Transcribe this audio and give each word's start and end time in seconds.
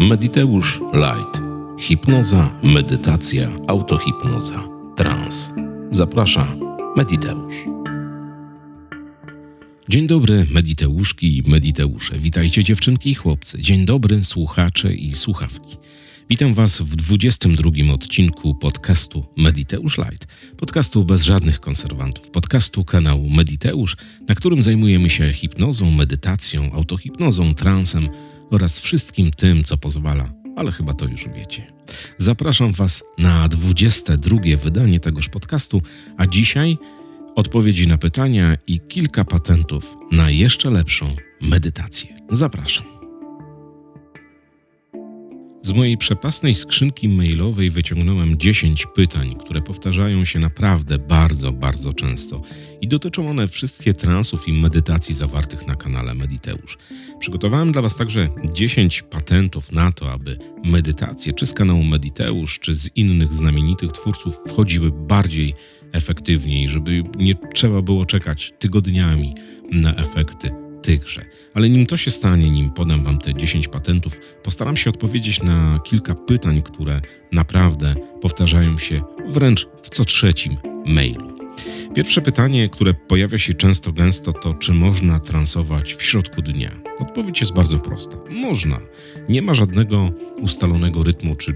Mediteusz 0.00 0.80
Light. 0.92 1.42
Hipnoza, 1.78 2.60
medytacja, 2.62 3.50
autohipnoza, 3.68 4.68
trans. 4.96 5.50
Zaprasza 5.90 6.56
Mediteusz. 6.96 7.54
Dzień 9.88 10.06
dobry, 10.06 10.46
Mediteuszki 10.50 11.38
i 11.38 11.50
Mediteusze. 11.50 12.18
Witajcie 12.18 12.64
dziewczynki 12.64 13.10
i 13.10 13.14
chłopcy. 13.14 13.62
Dzień 13.62 13.84
dobry, 13.84 14.24
słuchacze 14.24 14.94
i 14.94 15.14
słuchawki. 15.14 15.76
Witam 16.30 16.54
Was 16.54 16.80
w 16.80 16.96
22 16.96 17.70
odcinku 17.94 18.54
podcastu 18.54 19.24
Mediteusz 19.36 19.98
Light. 19.98 20.26
Podcastu 20.56 21.04
bez 21.04 21.22
żadnych 21.22 21.60
konserwantów. 21.60 22.30
Podcastu 22.30 22.84
kanału 22.84 23.30
Mediteusz, 23.30 23.96
na 24.28 24.34
którym 24.34 24.62
zajmujemy 24.62 25.10
się 25.10 25.32
hipnozą, 25.32 25.90
medytacją, 25.90 26.72
autohipnozą, 26.72 27.54
transem 27.54 28.08
oraz 28.50 28.78
wszystkim 28.78 29.30
tym, 29.30 29.64
co 29.64 29.76
pozwala, 29.76 30.28
ale 30.56 30.72
chyba 30.72 30.94
to 30.94 31.04
już 31.04 31.28
wiecie. 31.36 31.72
Zapraszam 32.18 32.72
Was 32.72 33.02
na 33.18 33.48
22 33.48 34.36
wydanie 34.62 35.00
tegoż 35.00 35.28
podcastu, 35.28 35.82
a 36.16 36.26
dzisiaj 36.26 36.78
odpowiedzi 37.34 37.86
na 37.86 37.98
pytania 37.98 38.56
i 38.66 38.80
kilka 38.80 39.24
patentów 39.24 39.96
na 40.12 40.30
jeszcze 40.30 40.70
lepszą 40.70 41.16
medytację. 41.40 42.16
Zapraszam. 42.30 42.99
Z 45.62 45.72
mojej 45.72 45.96
przepasnej 45.96 46.54
skrzynki 46.54 47.08
mailowej 47.08 47.70
wyciągnąłem 47.70 48.38
10 48.38 48.86
pytań, 48.86 49.34
które 49.40 49.62
powtarzają 49.62 50.24
się 50.24 50.38
naprawdę 50.38 50.98
bardzo, 50.98 51.52
bardzo 51.52 51.92
często 51.92 52.42
i 52.80 52.88
dotyczą 52.88 53.30
one 53.30 53.46
wszystkie 53.46 53.94
transów 53.94 54.48
i 54.48 54.52
medytacji 54.52 55.14
zawartych 55.14 55.66
na 55.66 55.74
kanale 55.74 56.14
Mediteusz. 56.14 56.78
Przygotowałem 57.18 57.72
dla 57.72 57.82
Was 57.82 57.96
także 57.96 58.28
10 58.52 59.02
patentów 59.02 59.72
na 59.72 59.92
to, 59.92 60.12
aby 60.12 60.38
medytacje 60.64 61.32
czy 61.32 61.46
z 61.46 61.54
kanału 61.54 61.84
Mediteusz, 61.84 62.58
czy 62.58 62.76
z 62.76 62.96
innych 62.96 63.32
znamienitych 63.32 63.92
twórców 63.92 64.40
wchodziły 64.48 64.90
bardziej 64.92 65.54
efektywniej, 65.92 66.68
żeby 66.68 67.02
nie 67.18 67.34
trzeba 67.54 67.82
było 67.82 68.06
czekać 68.06 68.52
tygodniami 68.58 69.34
na 69.72 69.94
efekty 69.94 70.59
tychże. 70.82 71.24
Ale 71.54 71.70
nim 71.70 71.86
to 71.86 71.96
się 71.96 72.10
stanie, 72.10 72.50
nim 72.50 72.70
podam 72.70 73.04
Wam 73.04 73.18
te 73.18 73.34
10 73.34 73.68
patentów, 73.68 74.20
postaram 74.42 74.76
się 74.76 74.90
odpowiedzieć 74.90 75.42
na 75.42 75.80
kilka 75.84 76.14
pytań, 76.14 76.62
które 76.62 77.00
naprawdę 77.32 77.94
powtarzają 78.20 78.78
się 78.78 79.02
wręcz 79.28 79.68
w 79.82 79.90
co 79.90 80.04
trzecim 80.04 80.56
mailu. 80.86 81.40
Pierwsze 81.94 82.20
pytanie, 82.22 82.68
które 82.68 82.94
pojawia 82.94 83.38
się 83.38 83.54
często 83.54 83.92
gęsto, 83.92 84.32
to 84.32 84.54
czy 84.54 84.72
można 84.72 85.20
transować 85.20 85.94
w 85.94 86.02
środku 86.02 86.42
dnia? 86.42 86.70
Odpowiedź 87.00 87.40
jest 87.40 87.54
bardzo 87.54 87.78
prosta. 87.78 88.16
Można. 88.30 88.80
Nie 89.28 89.42
ma 89.42 89.54
żadnego 89.54 90.10
ustalonego 90.40 91.02
rytmu 91.02 91.34
czy 91.34 91.54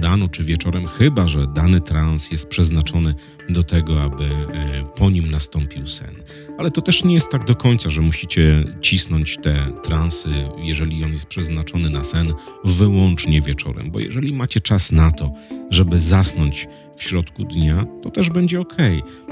rano 0.00 0.28
czy 0.28 0.44
wieczorem, 0.44 0.86
chyba 0.86 1.28
że 1.28 1.46
dany 1.46 1.80
trans 1.80 2.30
jest 2.30 2.48
przeznaczony 2.48 3.14
do 3.48 3.62
tego, 3.62 4.02
aby 4.02 4.24
e, 4.24 4.84
po 4.96 5.10
nim 5.10 5.30
nastąpił 5.30 5.86
sen. 5.86 6.14
Ale 6.58 6.70
to 6.70 6.82
też 6.82 7.04
nie 7.04 7.14
jest 7.14 7.30
tak 7.30 7.44
do 7.44 7.56
końca, 7.56 7.90
że 7.90 8.00
musicie 8.00 8.64
cisnąć 8.80 9.36
te 9.42 9.72
transy, 9.82 10.28
jeżeli 10.58 11.04
on 11.04 11.12
jest 11.12 11.26
przeznaczony 11.26 11.90
na 11.90 12.04
sen, 12.04 12.32
wyłącznie 12.64 13.40
wieczorem, 13.40 13.90
bo 13.90 14.00
jeżeli 14.00 14.32
macie 14.32 14.60
czas 14.60 14.92
na 14.92 15.12
to, 15.12 15.32
żeby 15.70 16.00
zasnąć 16.00 16.68
w 16.96 17.02
środku 17.02 17.44
dnia, 17.44 17.86
to 18.02 18.10
też 18.10 18.30
będzie 18.30 18.60
ok. 18.60 18.76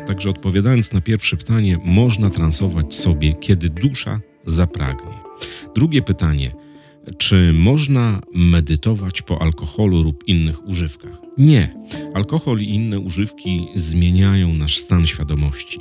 Także 0.06 0.30
odpowiadając 0.30 0.92
na 0.92 1.00
pierwsze 1.00 1.36
pytanie, 1.36 1.78
można 1.84 2.30
transować 2.30 2.94
sobie, 2.94 3.34
kiedy 3.34 3.68
dusza 3.68 4.20
zapragnie. 4.46 5.18
Drugie 5.74 6.02
pytanie 6.02 6.52
czy 7.19 7.53
można 7.53 8.20
medytować 8.34 9.22
po 9.22 9.42
alkoholu 9.42 10.03
lub 10.03 10.28
innych 10.28 10.69
używkach? 10.69 11.19
Nie. 11.39 11.75
Alkohol 12.14 12.61
i 12.61 12.75
inne 12.75 13.00
używki 13.00 13.67
zmieniają 13.75 14.55
nasz 14.55 14.79
stan 14.79 15.07
świadomości. 15.07 15.80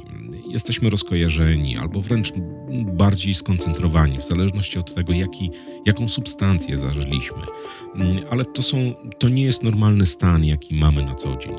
Jesteśmy 0.52 0.90
rozkojarzeni 0.90 1.78
albo 1.78 2.02
wręcz 2.02 2.34
bardziej 2.94 3.34
skoncentrowani, 3.34 4.18
w 4.18 4.28
zależności 4.28 4.80
od 4.80 4.94
tego, 4.96 5.14
jaki, 5.14 5.50
jaką 5.86 6.10
substancję 6.10 6.78
zażyliśmy. 6.78 7.38
Ale 8.32 8.46
to, 8.46 8.64
są, 8.64 8.96
to 9.20 9.30
nie 9.30 9.44
jest 9.44 9.64
normalny 9.64 10.06
stan, 10.06 10.46
jaki 10.46 10.76
mamy 10.76 11.06
na 11.06 11.16
co 11.16 11.38
dzień. 11.38 11.56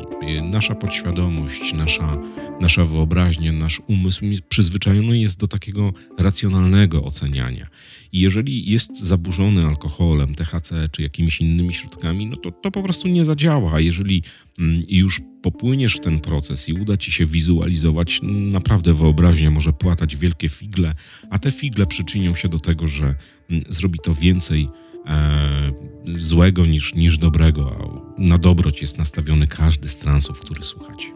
Nasza 0.50 0.74
podświadomość, 0.74 1.74
nasza, 1.74 2.18
nasza 2.60 2.84
wyobraźnia, 2.84 3.52
nasz 3.52 3.82
umysł 3.86 4.24
przyzwyczajony 4.48 5.18
jest 5.18 5.38
do 5.38 5.48
takiego 5.48 5.92
racjonalnego 6.18 7.04
oceniania. 7.04 7.66
I 8.12 8.20
jeżeli 8.20 8.70
jest 8.70 8.98
zaburzony 8.98 9.66
alkoholem, 9.66 10.34
THC 10.34 10.88
czy 10.92 11.02
jakimiś 11.02 11.40
innymi 11.40 11.74
środkami, 11.74 12.26
no 12.26 12.36
to 12.36 12.50
to 12.50 12.70
po 12.70 12.82
prostu 12.82 13.08
nie 13.08 13.24
zadziała. 13.24 13.72
A 13.72 13.80
jeżeli 13.80 14.22
mm, 14.58 14.82
już 14.88 15.20
popłyniesz 15.42 15.96
w 15.96 16.00
ten 16.00 16.20
proces 16.20 16.68
i 16.68 16.72
uda 16.72 16.96
ci 16.96 17.12
się 17.12 17.26
wizualizować, 17.26 18.20
naprawdę 18.22 18.94
wyobraźnia 18.94 19.50
może 19.50 19.72
płatać 19.72 20.16
wielkie 20.16 20.48
figle, 20.48 20.94
a 21.30 21.38
te 21.38 21.50
figle 21.50 21.86
przyczynią 21.86 22.34
się 22.34 22.48
do 22.48 22.60
tego, 22.60 22.88
że 22.88 23.14
mm, 23.50 23.64
zrobi 23.68 23.98
to 23.98 24.14
więcej 24.14 24.68
e, 25.06 25.72
złego 26.16 26.66
niż, 26.66 26.94
niż 26.94 27.18
dobrego, 27.18 27.76
a 27.76 28.22
na 28.22 28.38
dobroć 28.38 28.82
jest 28.82 28.98
nastawiony 28.98 29.46
każdy 29.46 29.88
z 29.88 29.96
transów, 29.96 30.40
który 30.40 30.64
słuchacie. 30.64 31.06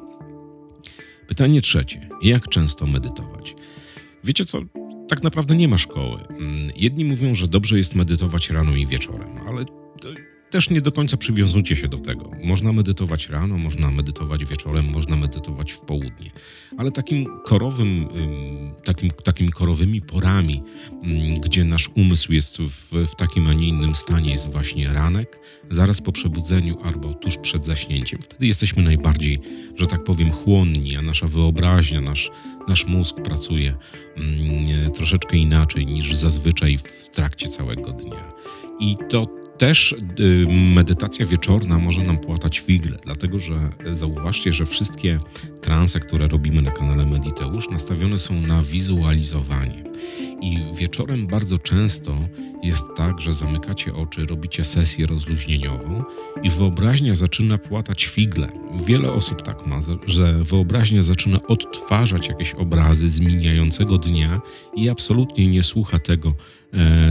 Pytanie 1.29 1.61
trzecie. 1.61 2.09
Jak 2.23 2.49
często 2.49 2.87
medytować? 2.87 3.55
Wiecie 4.25 4.45
co? 4.45 4.63
tak 5.09 5.23
naprawdę 5.23 5.57
nie 5.57 5.69
ma 5.69 5.79
szkoły. 5.79 6.21
Mm, 6.29 6.71
jedni 6.77 7.05
mówią, 7.05 7.35
że 7.35 7.49
dobrze 7.49 7.79
jest 7.79 7.95
medytować 7.95 8.51
rano 8.51 8.77
i 8.77 8.87
wieczorem, 8.87 9.39
ale 9.49 9.65
też 10.51 10.71
nie 10.71 10.81
do 10.81 10.93
końca 10.93 11.17
przywiązujcie 11.17 11.77
się 11.77 11.89
do 11.89 11.99
tego. 11.99 12.31
Można 12.45 12.73
medytować 12.73 13.29
rano, 13.29 13.59
można 13.59 13.91
medytować 13.91 14.45
wieczorem, 14.45 14.91
można 14.91 15.17
medytować 15.17 15.73
w 15.73 15.81
południe. 15.81 16.31
Ale 16.79 16.93
takim 16.93 17.27
korowym, 17.45 18.09
takim, 18.85 19.11
takim 19.11 19.49
korowymi 19.49 20.03
porami, 20.03 20.63
gdzie 21.41 21.65
nasz 21.65 21.91
umysł 21.95 22.33
jest 22.33 22.59
w, 22.59 23.07
w 23.07 23.17
takim, 23.17 23.47
a 23.47 23.53
nie 23.53 23.69
innym 23.69 23.95
stanie, 23.95 24.31
jest 24.31 24.51
właśnie 24.51 24.93
ranek, 24.93 25.41
zaraz 25.71 26.01
po 26.01 26.13
przebudzeniu 26.13 26.77
albo 26.85 27.15
tuż 27.15 27.39
przed 27.39 27.65
zaśnięciem. 27.65 28.23
Wtedy 28.23 28.47
jesteśmy 28.47 28.83
najbardziej, 28.83 29.41
że 29.77 29.87
tak 29.87 30.05
powiem, 30.05 30.31
chłonni, 30.31 30.97
a 30.97 31.03
nasza 31.03 31.27
wyobraźnia, 31.27 32.01
nasz, 32.01 32.31
nasz 32.69 32.87
mózg 32.87 33.17
pracuje 33.17 33.75
troszeczkę 34.95 35.37
inaczej 35.37 35.87
niż 35.87 36.15
zazwyczaj 36.15 36.79
w 36.79 37.11
trakcie 37.11 37.49
całego 37.49 37.93
dnia. 37.93 38.33
I 38.81 38.97
to 39.11 39.46
też 39.59 39.93
y, 40.21 40.47
medytacja 40.49 41.27
wieczorna 41.27 41.79
może 41.79 42.03
nam 42.03 42.19
płatać 42.19 42.59
figle, 42.59 42.97
dlatego 43.05 43.39
że 43.39 43.55
e, 43.85 43.97
zauważcie, 43.97 44.53
że 44.53 44.67
wszystkie 44.67 45.21
transe, 45.61 46.01
które 46.01 46.29
robimy 46.29 46.63
na 46.63 46.71
kanale 46.71 47.07
Mediteusz, 47.07 47.71
nastawione 47.71 48.19
są 48.19 48.41
na 48.41 48.63
wizualizowanie. 48.63 49.85
I 50.43 50.59
wieczorem 50.75 51.27
bardzo 51.27 51.59
często 51.59 52.17
jest 52.63 52.85
tak, 52.97 53.21
że 53.21 53.35
zamykacie 53.35 53.95
oczy, 53.95 54.27
robicie 54.27 54.65
sesję 54.65 55.07
rozluźnieniową 55.07 56.05
i 56.43 56.51
wyobraźnia 56.51 57.15
zaczyna 57.15 57.59
płatać 57.59 58.05
figle. 58.07 58.49
Wiele 58.87 59.13
osób 59.13 59.43
tak 59.43 59.67
ma, 59.67 59.79
że 60.07 60.45
wyobraźnia 60.45 61.03
zaczyna 61.03 61.43
odtwarzać 61.47 62.29
jakieś 62.29 62.55
obrazy 62.55 63.09
z 63.09 63.21
mijającego 63.21 63.99
dnia 63.99 64.41
i 64.77 64.89
absolutnie 64.89 65.49
nie 65.49 65.63
słucha 65.63 65.99
tego, 65.99 66.35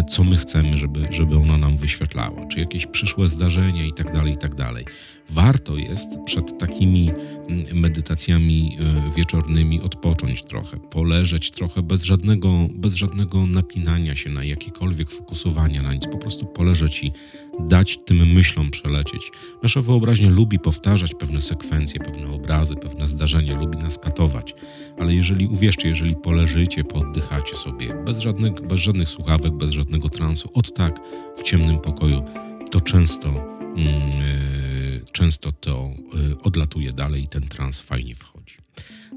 co 0.07 0.23
my 0.23 0.37
chcemy, 0.37 0.77
żeby, 0.77 1.07
żeby 1.11 1.37
ona 1.37 1.57
nam 1.57 1.77
wyświetlała, 1.77 2.45
czy 2.45 2.59
jakieś 2.59 2.87
przyszłe 2.87 3.27
zdarzenia 3.27 3.85
tak 3.93 4.13
tak 4.37 4.55
dalej. 4.55 4.85
Warto 5.29 5.77
jest 5.77 6.09
przed 6.25 6.57
takimi 6.57 7.11
mm, 7.49 7.79
medytacjami 7.79 8.77
e, 8.79 9.15
wieczornymi 9.15 9.81
odpocząć 9.81 10.43
trochę, 10.43 10.77
poleżeć 10.79 11.51
trochę 11.51 11.81
bez 11.81 12.03
żadnego, 12.03 12.67
bez 12.71 12.93
żadnego 12.93 13.45
napinania 13.45 14.15
się 14.15 14.29
na 14.29 14.43
jakiekolwiek 14.43 15.11
fokusowania 15.11 15.81
na 15.81 15.93
nic, 15.93 16.07
po 16.07 16.17
prostu 16.17 16.45
poleżeć 16.45 17.03
i 17.03 17.11
dać 17.59 17.99
tym 18.05 18.33
myślom 18.33 18.71
przelecieć. 18.71 19.31
Nasza 19.63 19.81
wyobraźnia 19.81 20.29
lubi 20.29 20.59
powtarzać 20.59 21.13
pewne 21.13 21.41
sekwencje, 21.41 21.99
pewne 21.99 22.27
obrazy, 22.27 22.75
pewne 22.75 23.07
zdarzenia, 23.07 23.59
lubi 23.59 23.77
nas 23.77 23.99
katować, 23.99 24.55
ale 24.99 25.13
jeżeli, 25.13 25.47
uwierzcie, 25.47 25.89
jeżeli 25.89 26.15
poleżycie, 26.15 26.83
poddychacie 26.83 27.55
sobie, 27.55 27.93
bez 28.05 28.19
żadnych, 28.19 28.53
bez 28.53 28.79
żadnych 28.79 29.09
słuchawek, 29.09 29.53
bez 29.53 29.71
żadnego 29.71 30.09
transu, 30.09 30.49
od 30.53 30.73
tak, 30.73 30.99
w 31.37 31.43
ciemnym 31.43 31.79
pokoju, 31.79 32.23
to 32.71 32.81
często, 32.81 33.27
yy, 33.75 35.01
często 35.11 35.51
to 35.51 35.89
yy, 36.13 36.41
odlatuje 36.41 36.93
dalej 36.93 37.23
i 37.23 37.27
ten 37.27 37.41
trans 37.41 37.79
fajnie 37.79 38.15
wchodzi. 38.15 38.55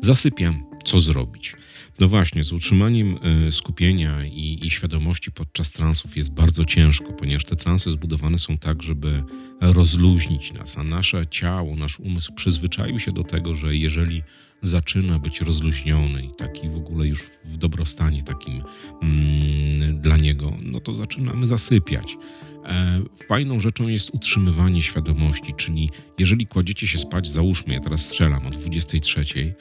Zasypiam, 0.03 0.65
co 0.85 0.99
zrobić? 0.99 1.57
No 2.01 2.09
właśnie, 2.09 2.45
z 2.45 2.53
utrzymaniem 2.53 3.19
e, 3.49 3.53
skupienia 3.53 4.25
i, 4.25 4.59
i, 4.63 4.71
świadomości 4.71 5.33
podczas 5.33 5.73
transów 5.73 6.17
jest 6.17 6.33
bardzo 6.33 6.65
ciężko, 6.65 7.13
ponieważ 7.13 7.45
te 7.45 7.57
transy 7.57 7.91
zbudowane 7.91 8.39
są 8.39 8.59
tak, 8.59 8.83
żeby 8.83 9.23
rozluźnić 9.61 10.53
nas, 10.53 10.79
a 10.79 10.85
nasze 10.85 11.27
ciało, 11.27 11.77
nasz 11.77 12.01
umysł 12.01 12.33
przyzwyczaił 12.35 13.01
się 13.01 13.13
do 13.13 13.25
tego, 13.25 13.55
że 13.55 13.77
jeżeli 13.77 14.23
zaczyna 14.63 15.19
być 15.19 15.41
rozluźniony 15.41 16.23
i 16.23 16.31
taki 16.39 16.69
w 16.69 16.77
ogóle 16.77 17.07
już 17.07 17.23
w 17.45 17.57
dobrostanie 17.57 18.23
takim 18.23 18.63
mm, 19.03 20.01
dla 20.01 20.17
niego, 20.17 20.53
no 20.63 20.81
to 20.81 20.95
zaczynamy 20.95 21.47
zasypiać. 21.47 22.17
E, 22.65 23.01
fajną 23.29 23.61
rzeczą 23.61 23.89
jest 23.89 24.15
utrzymywanie 24.15 24.83
świadomości, 24.83 25.55
czyli 25.57 25.91
jeżeli 26.19 26.47
kładziecie 26.47 26.87
się 26.87 26.99
spać, 26.99 27.29
załóżmy, 27.29 27.75
ja 27.75 27.81
teraz 27.81 28.07
strzelam 28.07 28.47
o 28.47 28.51
23, 28.51 29.55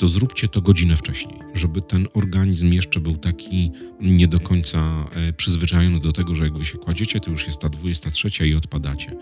to 0.00 0.08
zróbcie 0.08 0.48
to 0.48 0.60
godzinę 0.60 0.96
wcześniej, 0.96 1.38
żeby 1.54 1.82
ten 1.82 2.08
organizm 2.14 2.72
jeszcze 2.72 3.00
był 3.00 3.16
taki 3.16 3.72
nie 4.00 4.28
do 4.28 4.40
końca 4.40 5.06
e, 5.12 5.32
przyzwyczajony 5.32 6.00
do 6.00 6.12
tego, 6.12 6.34
że 6.34 6.44
jak 6.44 6.58
wy 6.58 6.64
się 6.64 6.78
kładziecie, 6.78 7.20
to 7.20 7.30
już 7.30 7.46
jest 7.46 7.60
ta 7.60 7.68
23 7.68 8.46
i 8.46 8.54
odpadacie. 8.54 9.16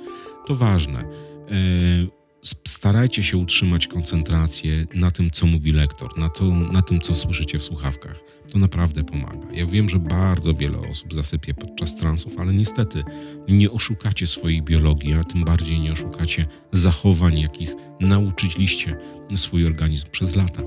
To 0.47 0.55
ważne. 0.55 1.05
Starajcie 2.79 3.23
się 3.23 3.37
utrzymać 3.37 3.87
koncentrację 3.87 4.87
na 4.95 5.11
tym, 5.11 5.31
co 5.31 5.47
mówi 5.47 5.73
lektor, 5.73 6.19
na, 6.19 6.31
to, 6.31 6.45
na 6.45 6.83
tym, 6.83 7.01
co 7.01 7.15
słyszycie 7.15 7.59
w 7.59 7.65
słuchawkach. 7.65 8.21
To 8.53 8.59
naprawdę 8.59 9.05
pomaga. 9.05 9.49
Ja 9.53 9.67
wiem, 9.67 9.89
że 9.89 9.99
bardzo 9.99 10.55
wiele 10.55 10.79
osób 10.79 11.15
zasypie 11.15 11.55
podczas 11.55 11.97
transów, 11.97 12.39
ale 12.39 12.55
niestety 12.55 13.05
nie 13.49 13.71
oszukacie 13.71 14.27
swojej 14.27 14.63
biologii, 14.63 15.15
a 15.15 15.25
tym 15.25 15.45
bardziej 15.45 15.81
nie 15.81 15.93
oszukacie 15.93 16.47
zachowań, 16.73 17.39
jakich 17.39 17.75
nauczyliście 18.01 18.97
swój 19.37 19.67
organizm 19.67 20.07
przez 20.11 20.37
lata. 20.37 20.63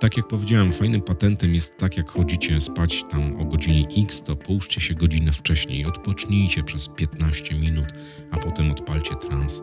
Tak 0.00 0.16
jak 0.16 0.28
powiedziałem, 0.28 0.72
fajnym 0.72 1.02
patentem 1.02 1.54
jest 1.54 1.78
tak, 1.78 1.96
jak 1.96 2.10
chodzicie 2.10 2.60
spać 2.60 3.04
tam 3.10 3.40
o 3.40 3.44
godzinie 3.44 3.88
X, 3.98 4.22
to 4.22 4.36
połóżcie 4.36 4.80
się 4.80 4.94
godzinę 4.94 5.32
wcześniej 5.32 5.86
odpocznijcie 5.86 6.62
przez 6.62 6.88
15 6.88 7.54
minut, 7.54 7.86
a 8.30 8.38
potem 8.38 8.70
odpalcie 8.70 9.16
trans. 9.16 9.62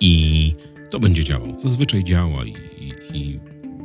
I 0.00 0.54
to 0.92 1.00
będzie 1.00 1.24
działał. 1.24 1.60
Zazwyczaj 1.60 2.04
działa 2.04 2.44
i, 2.44 2.54
i, 2.78 2.92
i 3.14 3.40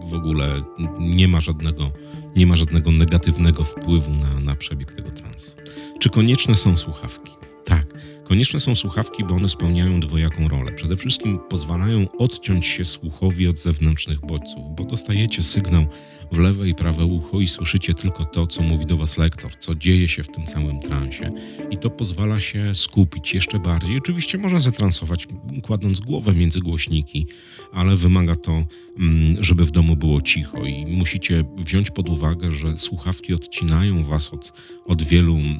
w 0.09 0.13
ogóle 0.13 0.62
nie 1.00 1.27
ma 1.27 1.42
żadnego, 1.42 1.92
nie 2.36 2.48
ma 2.48 2.56
żadnego 2.56 2.92
negatywnego 2.92 3.63
wpływu 3.63 4.13
na, 4.13 4.39
na 4.39 4.56
przebieg 4.56 4.92
tego 4.92 5.12
transu. 5.12 5.51
Czy 6.00 6.09
konieczne 6.09 6.57
są 6.57 6.77
słuchawki? 6.77 7.31
Tak, 7.65 7.86
konieczne 8.24 8.59
są 8.59 8.75
słuchawki, 8.75 9.24
bo 9.24 9.36
one 9.36 9.50
spełniają 9.50 10.00
dwojaką 10.00 10.48
rolę. 10.48 10.71
Przede 10.71 10.95
wszystkim 10.95 11.39
pozwalają 11.50 12.07
odciąć 12.18 12.65
się 12.65 12.86
słuchowi 12.86 13.48
od 13.48 13.60
zewnętrznych 13.60 14.19
bodźców, 14.19 14.75
bo 14.75 14.83
dostajecie 14.83 15.44
sygnał 15.44 15.86
w 16.31 16.38
lewe 16.38 16.69
i 16.69 16.75
prawe 16.75 17.06
ucho 17.06 17.41
i 17.41 17.47
słyszycie 17.47 17.94
tylko 17.94 18.25
to, 18.25 18.47
co 18.47 18.63
mówi 18.63 18.85
do 18.85 18.97
was 18.97 19.18
lektor, 19.18 19.51
co 19.59 19.75
dzieje 19.75 20.07
się 20.07 20.24
w 20.24 20.27
tym 20.27 20.45
całym 20.45 20.79
transie. 20.79 21.31
I 21.71 21.77
to 21.77 21.89
pozwala 21.89 22.39
się 22.39 22.75
skupić 22.75 23.33
jeszcze 23.33 23.59
bardziej. 23.59 23.97
Oczywiście 23.97 24.38
można 24.38 24.59
zatransować, 24.59 25.27
kładąc 25.63 26.00
głowę 26.00 26.33
między 26.33 26.59
głośniki, 26.59 27.27
ale 27.74 27.95
wymaga 27.95 28.35
to, 28.35 28.63
mm, 29.00 29.44
żeby 29.44 29.65
w 29.65 29.71
domu 29.71 29.95
było 29.95 30.21
cicho 30.21 30.65
i 30.65 30.85
musicie 30.85 31.44
wziąć 31.57 31.91
pod 31.91 32.09
uwagę, 32.09 32.51
że 32.51 32.77
słuchawki 32.77 33.33
odcinają 33.33 34.03
was 34.03 34.33
od, 34.33 34.53
od 34.85 35.03
wielu 35.03 35.35
mm, 35.35 35.57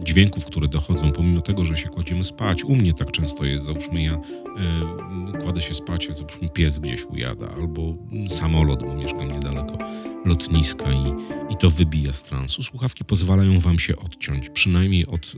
e, 0.00 0.04
dźwięków, 0.04 0.44
które 0.44 0.68
dochodzą, 0.68 1.12
pomimo 1.12 1.40
tego, 1.40 1.64
że 1.64 1.76
się 1.76 1.88
kładziemy 1.88 2.24
spać. 2.24 2.64
U 2.64 2.76
mnie 2.76 2.94
tak 2.94 3.10
często 3.10 3.44
jest, 3.44 3.64
załóżmy 3.64 4.02
ja 4.02 4.14
e, 4.14 5.40
kładę 5.42 5.62
się 5.62 5.74
spać, 5.74 6.08
załóżmy 6.12 6.48
pies 6.48 6.78
gdzieś 6.78 7.04
ujada, 7.04 7.48
albo 7.56 7.94
samolot, 8.28 8.82
bo 8.82 8.94
mieszkam 9.14 9.32
niedaleko 9.32 9.78
lotniska 10.24 10.92
i, 10.92 11.12
i 11.52 11.56
to 11.56 11.70
wybija 11.70 12.12
z 12.12 12.22
transu. 12.22 12.62
Słuchawki 12.62 13.04
pozwalają 13.04 13.60
wam 13.60 13.78
się 13.78 13.96
odciąć, 13.96 14.50
przynajmniej 14.50 15.06
od, 15.06 15.34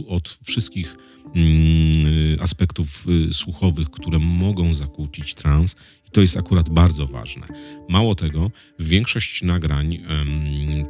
y, 0.00 0.08
od 0.08 0.38
wszystkich 0.44 0.96
mm, 1.34 2.40
aspektów 2.40 3.06
y, 3.30 3.34
słuchowych, 3.34 3.90
które 3.90 4.18
mogą 4.18 4.74
zakłócić 4.74 5.34
trans. 5.34 5.76
To 6.12 6.20
jest 6.20 6.36
akurat 6.36 6.70
bardzo 6.70 7.06
ważne. 7.06 7.46
Mało 7.88 8.14
tego, 8.14 8.50
większość 8.78 9.42
nagrań 9.42 9.98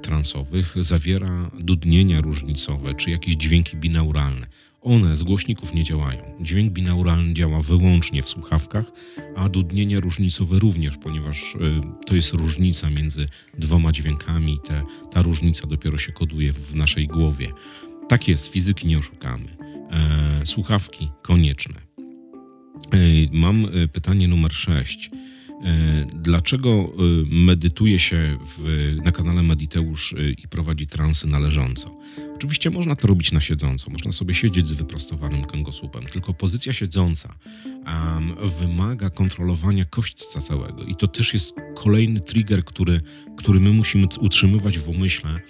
transowych 0.02 0.74
zawiera 0.80 1.50
dudnienia 1.60 2.20
różnicowe 2.20 2.94
czy 2.94 3.10
jakieś 3.10 3.34
dźwięki 3.34 3.76
binauralne. 3.76 4.46
One 4.86 5.16
z 5.16 5.22
głośników 5.22 5.74
nie 5.74 5.84
działają. 5.84 6.22
Dźwięk 6.40 6.72
binauralny 6.72 7.34
działa 7.34 7.62
wyłącznie 7.62 8.22
w 8.22 8.28
słuchawkach, 8.28 8.92
a 9.36 9.48
dudnienia 9.48 10.00
różnicowe 10.00 10.58
również, 10.58 10.96
ponieważ 10.96 11.54
y, 11.54 11.58
to 12.06 12.14
jest 12.14 12.32
różnica 12.32 12.90
między 12.90 13.28
dwoma 13.58 13.92
dźwiękami. 13.92 14.58
Te, 14.68 14.82
ta 15.10 15.22
różnica 15.22 15.66
dopiero 15.66 15.98
się 15.98 16.12
koduje 16.12 16.52
w 16.52 16.74
naszej 16.74 17.06
głowie. 17.06 17.48
Tak 18.08 18.28
jest, 18.28 18.46
fizyki 18.46 18.86
nie 18.86 18.98
oszukamy. 18.98 19.56
E, 19.90 20.46
słuchawki 20.46 21.08
konieczne. 21.22 21.80
E, 22.92 22.98
mam 23.32 23.64
e, 23.64 23.88
pytanie 23.88 24.28
numer 24.28 24.52
6. 24.52 25.10
E, 25.64 26.06
dlaczego 26.14 26.70
e, 26.70 26.86
medytuje 27.30 27.98
się 27.98 28.38
w, 28.58 28.96
na 29.04 29.12
kanale 29.12 29.42
Mediteusz 29.42 30.12
e, 30.12 30.30
i 30.30 30.48
prowadzi 30.48 30.86
transy 30.86 31.26
należąco? 31.26 31.96
Oczywiście 32.34 32.70
można 32.70 32.96
to 32.96 33.08
robić 33.08 33.32
na 33.32 33.40
siedząco, 33.40 33.90
można 33.90 34.12
sobie 34.12 34.34
siedzieć 34.34 34.68
z 34.68 34.72
wyprostowanym 34.72 35.44
kręgosłupem, 35.44 36.04
tylko 36.04 36.34
pozycja 36.34 36.72
siedząca 36.72 37.34
um, 37.64 38.34
wymaga 38.58 39.10
kontrolowania 39.10 39.84
kośćca 39.84 40.40
całego. 40.40 40.82
I 40.82 40.94
to 40.94 41.08
też 41.08 41.34
jest 41.34 41.54
kolejny 41.74 42.20
trigger, 42.20 42.64
który, 42.64 43.00
który 43.36 43.60
my 43.60 43.70
musimy 43.70 44.06
utrzymywać 44.20 44.78
w 44.78 44.88
umyśle, 44.88 45.40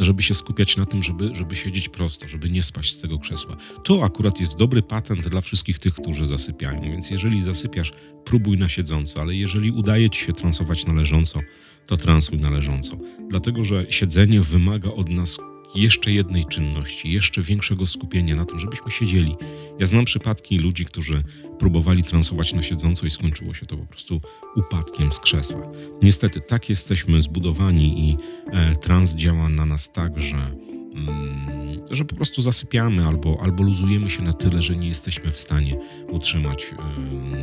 żeby 0.00 0.22
się 0.22 0.34
skupiać 0.34 0.76
na 0.76 0.86
tym, 0.86 1.02
żeby, 1.02 1.34
żeby 1.34 1.56
siedzieć 1.56 1.88
prosto, 1.88 2.28
żeby 2.28 2.50
nie 2.50 2.62
spaść 2.62 2.92
z 2.92 2.98
tego 2.98 3.18
krzesła. 3.18 3.56
To 3.84 4.04
akurat 4.04 4.40
jest 4.40 4.56
dobry 4.56 4.82
patent 4.82 5.28
dla 5.28 5.40
wszystkich 5.40 5.78
tych, 5.78 5.94
którzy 5.94 6.26
zasypiają, 6.26 6.82
więc 6.82 7.10
jeżeli 7.10 7.42
zasypiasz, 7.42 7.92
próbuj 8.24 8.58
na 8.58 8.68
siedząco, 8.68 9.20
ale 9.20 9.34
jeżeli 9.34 9.70
udaje 9.70 10.10
ci 10.10 10.24
się 10.24 10.32
transować 10.32 10.86
należąco, 10.86 11.40
to 11.86 11.96
transuj 11.96 12.38
należąco. 12.38 12.96
Dlatego, 13.30 13.64
że 13.64 13.86
siedzenie 13.90 14.40
wymaga 14.40 14.90
od 14.90 15.08
nas 15.08 15.38
jeszcze 15.74 16.12
jednej 16.12 16.46
czynności, 16.46 17.12
jeszcze 17.12 17.42
większego 17.42 17.86
skupienia 17.86 18.36
na 18.36 18.44
tym, 18.44 18.58
żebyśmy 18.58 18.90
siedzieli. 18.90 19.36
Ja 19.78 19.86
znam 19.86 20.04
przypadki 20.04 20.58
ludzi, 20.58 20.84
którzy 20.84 21.22
próbowali 21.58 22.02
transować 22.02 22.52
na 22.52 22.62
siedząco 22.62 23.06
i 23.06 23.10
skończyło 23.10 23.54
się 23.54 23.66
to 23.66 23.76
po 23.76 23.86
prostu 23.86 24.20
upadkiem 24.56 25.12
z 25.12 25.20
krzesła. 25.20 25.72
Niestety, 26.02 26.40
tak 26.40 26.68
jesteśmy 26.68 27.22
zbudowani 27.22 28.10
i 28.10 28.16
e, 28.52 28.76
trans 28.76 29.14
działa 29.14 29.48
na 29.48 29.66
nas 29.66 29.92
tak, 29.92 30.18
że, 30.18 30.36
mm, 30.36 31.80
że 31.90 32.04
po 32.04 32.14
prostu 32.14 32.42
zasypiamy 32.42 33.06
albo, 33.06 33.38
albo 33.42 33.62
luzujemy 33.62 34.10
się 34.10 34.22
na 34.22 34.32
tyle, 34.32 34.62
że 34.62 34.76
nie 34.76 34.88
jesteśmy 34.88 35.30
w 35.30 35.40
stanie 35.40 35.76
utrzymać 36.08 36.66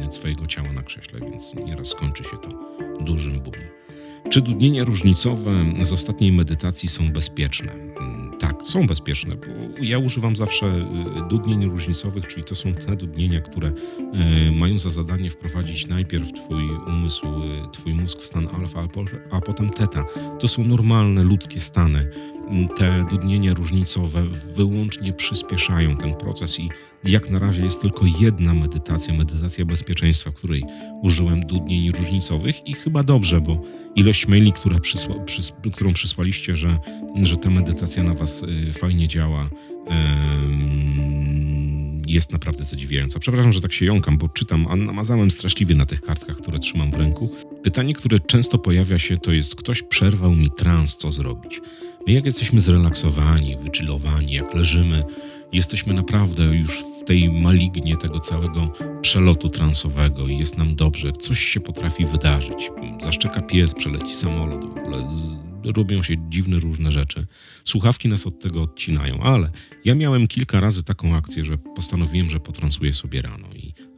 e, 0.06 0.12
swojego 0.12 0.48
ciała 0.48 0.74
na 0.74 0.84
krześle, 0.84 1.20
więc 1.20 1.56
nieraz 1.66 1.88
skończy 1.88 2.24
się 2.24 2.38
to 2.38 2.50
dużym 3.02 3.40
boomem. 3.40 3.87
Czy 4.30 4.42
dudnienia 4.42 4.84
różnicowe 4.84 5.66
z 5.82 5.94
ostatniej 5.94 6.32
medytacji 6.32 6.90
są 6.90 7.12
bezpieczne? 7.12 7.72
Mm, 7.72 8.32
tak, 8.40 8.56
są 8.64 8.88
bezpieczne, 8.88 9.36
bo 9.36 9.46
ja 9.82 10.00
używam 10.00 10.36
zawsze 10.36 10.66
y, 10.66 11.30
dudnień 11.30 11.66
różnicowych, 11.66 12.28
czyli 12.28 12.44
to 12.44 12.56
są 12.56 12.74
te 12.74 12.96
dudnienia, 12.96 13.42
które 13.42 13.68
y, 13.68 14.52
mają 14.52 14.78
za 14.78 14.92
zadanie 14.92 15.30
wprowadzić 15.30 15.88
najpierw 15.88 16.34
Twój 16.34 16.64
umysł, 16.88 17.28
y, 17.28 17.72
Twój 17.72 17.94
mózg 17.94 18.20
w 18.20 18.26
stan 18.26 18.48
alfa, 18.56 18.88
a 19.32 19.42
potem 19.42 19.70
teta. 19.70 20.06
To 20.40 20.48
są 20.48 20.64
normalne 20.64 21.24
ludzkie 21.24 21.60
stany. 21.60 22.12
Te 22.78 23.06
dudnienia 23.10 23.54
różnicowe 23.54 24.24
wyłącznie 24.56 25.14
przyspieszają 25.14 25.98
ten 25.98 26.16
proces 26.16 26.60
i 26.60 26.70
jak 27.04 27.30
na 27.30 27.40
razie 27.40 27.62
jest 27.62 27.82
tylko 27.82 28.06
jedna 28.20 28.54
medytacja, 28.54 29.14
medytacja 29.14 29.66
bezpieczeństwa, 29.66 30.32
której 30.32 30.64
użyłem 31.02 31.42
dudnień 31.42 31.92
różnicowych 31.92 32.68
i 32.68 32.74
chyba 32.74 33.04
dobrze, 33.04 33.42
bo 33.42 33.62
ilość 33.96 34.28
maili, 34.28 34.54
która 34.54 34.80
przysła, 34.80 35.20
przys, 35.20 35.54
którą 35.74 35.94
przysłaliście, 35.94 36.56
że, 36.56 36.80
że 37.24 37.38
ta 37.38 37.50
medytacja 37.50 38.04
na 38.04 38.14
Was 38.14 38.44
y, 38.44 38.74
fajnie 38.74 39.08
działa, 39.08 39.50
jest 42.08 42.32
naprawdę 42.32 42.64
zadziwiająca. 42.64 43.20
Przepraszam, 43.20 43.54
że 43.54 43.62
tak 43.62 43.74
się 43.74 43.86
jąkam, 43.86 44.18
bo 44.18 44.30
czytam, 44.30 44.68
a 44.70 44.76
namazałem 44.76 45.32
straszliwie 45.32 45.76
na 45.76 45.86
tych 45.86 46.02
kartkach, 46.02 46.38
które 46.38 46.60
trzymam 46.60 46.92
w 46.92 46.96
ręku. 46.96 47.30
Pytanie, 47.64 47.94
które 47.94 48.20
często 48.20 48.58
pojawia 48.58 49.00
się, 49.00 49.18
to 49.18 49.32
jest: 49.32 49.56
ktoś 49.56 49.84
przerwał 49.84 50.36
mi 50.36 50.52
trans, 50.58 50.98
co 50.98 51.12
zrobić? 51.12 51.62
My, 52.08 52.14
jak 52.14 52.26
jesteśmy 52.26 52.62
zrelaksowani, 52.62 53.58
wychillowani, 53.58 54.34
jak 54.34 54.54
leżymy, 54.54 55.04
jesteśmy 55.52 55.94
naprawdę 55.94 56.44
już 56.44 56.84
w 56.84 57.04
tej 57.04 57.30
malignie 57.30 57.98
tego 57.98 58.20
całego 58.20 58.72
przelotu 59.02 59.50
transowego 59.50 60.28
i 60.28 60.38
jest 60.38 60.58
nam 60.58 60.76
dobrze. 60.76 61.12
Coś 61.12 61.40
się 61.40 61.60
potrafi 61.60 62.06
wydarzyć. 62.06 62.72
Zaszczeka 63.04 63.42
pies, 63.42 63.74
przeleci 63.74 64.16
samolot, 64.16 64.66
w 64.66 64.78
ogóle 64.78 65.10
robią 65.76 66.04
się 66.04 66.16
dziwne 66.30 66.60
różne 66.60 66.92
rzeczy. 66.92 67.28
Słuchawki 67.66 68.08
nas 68.08 68.28
od 68.28 68.40
tego 68.40 68.62
odcinają, 68.62 69.20
ale 69.20 69.50
ja 69.86 69.96
miałem 69.96 70.28
kilka 70.28 70.60
razy 70.60 70.84
taką 70.84 71.16
akcję, 71.16 71.46
że 71.46 71.58
postanowiłem, 71.58 72.30
że 72.30 72.40
potransuję 72.40 72.94
sobie 72.94 73.22
rano 73.22 73.48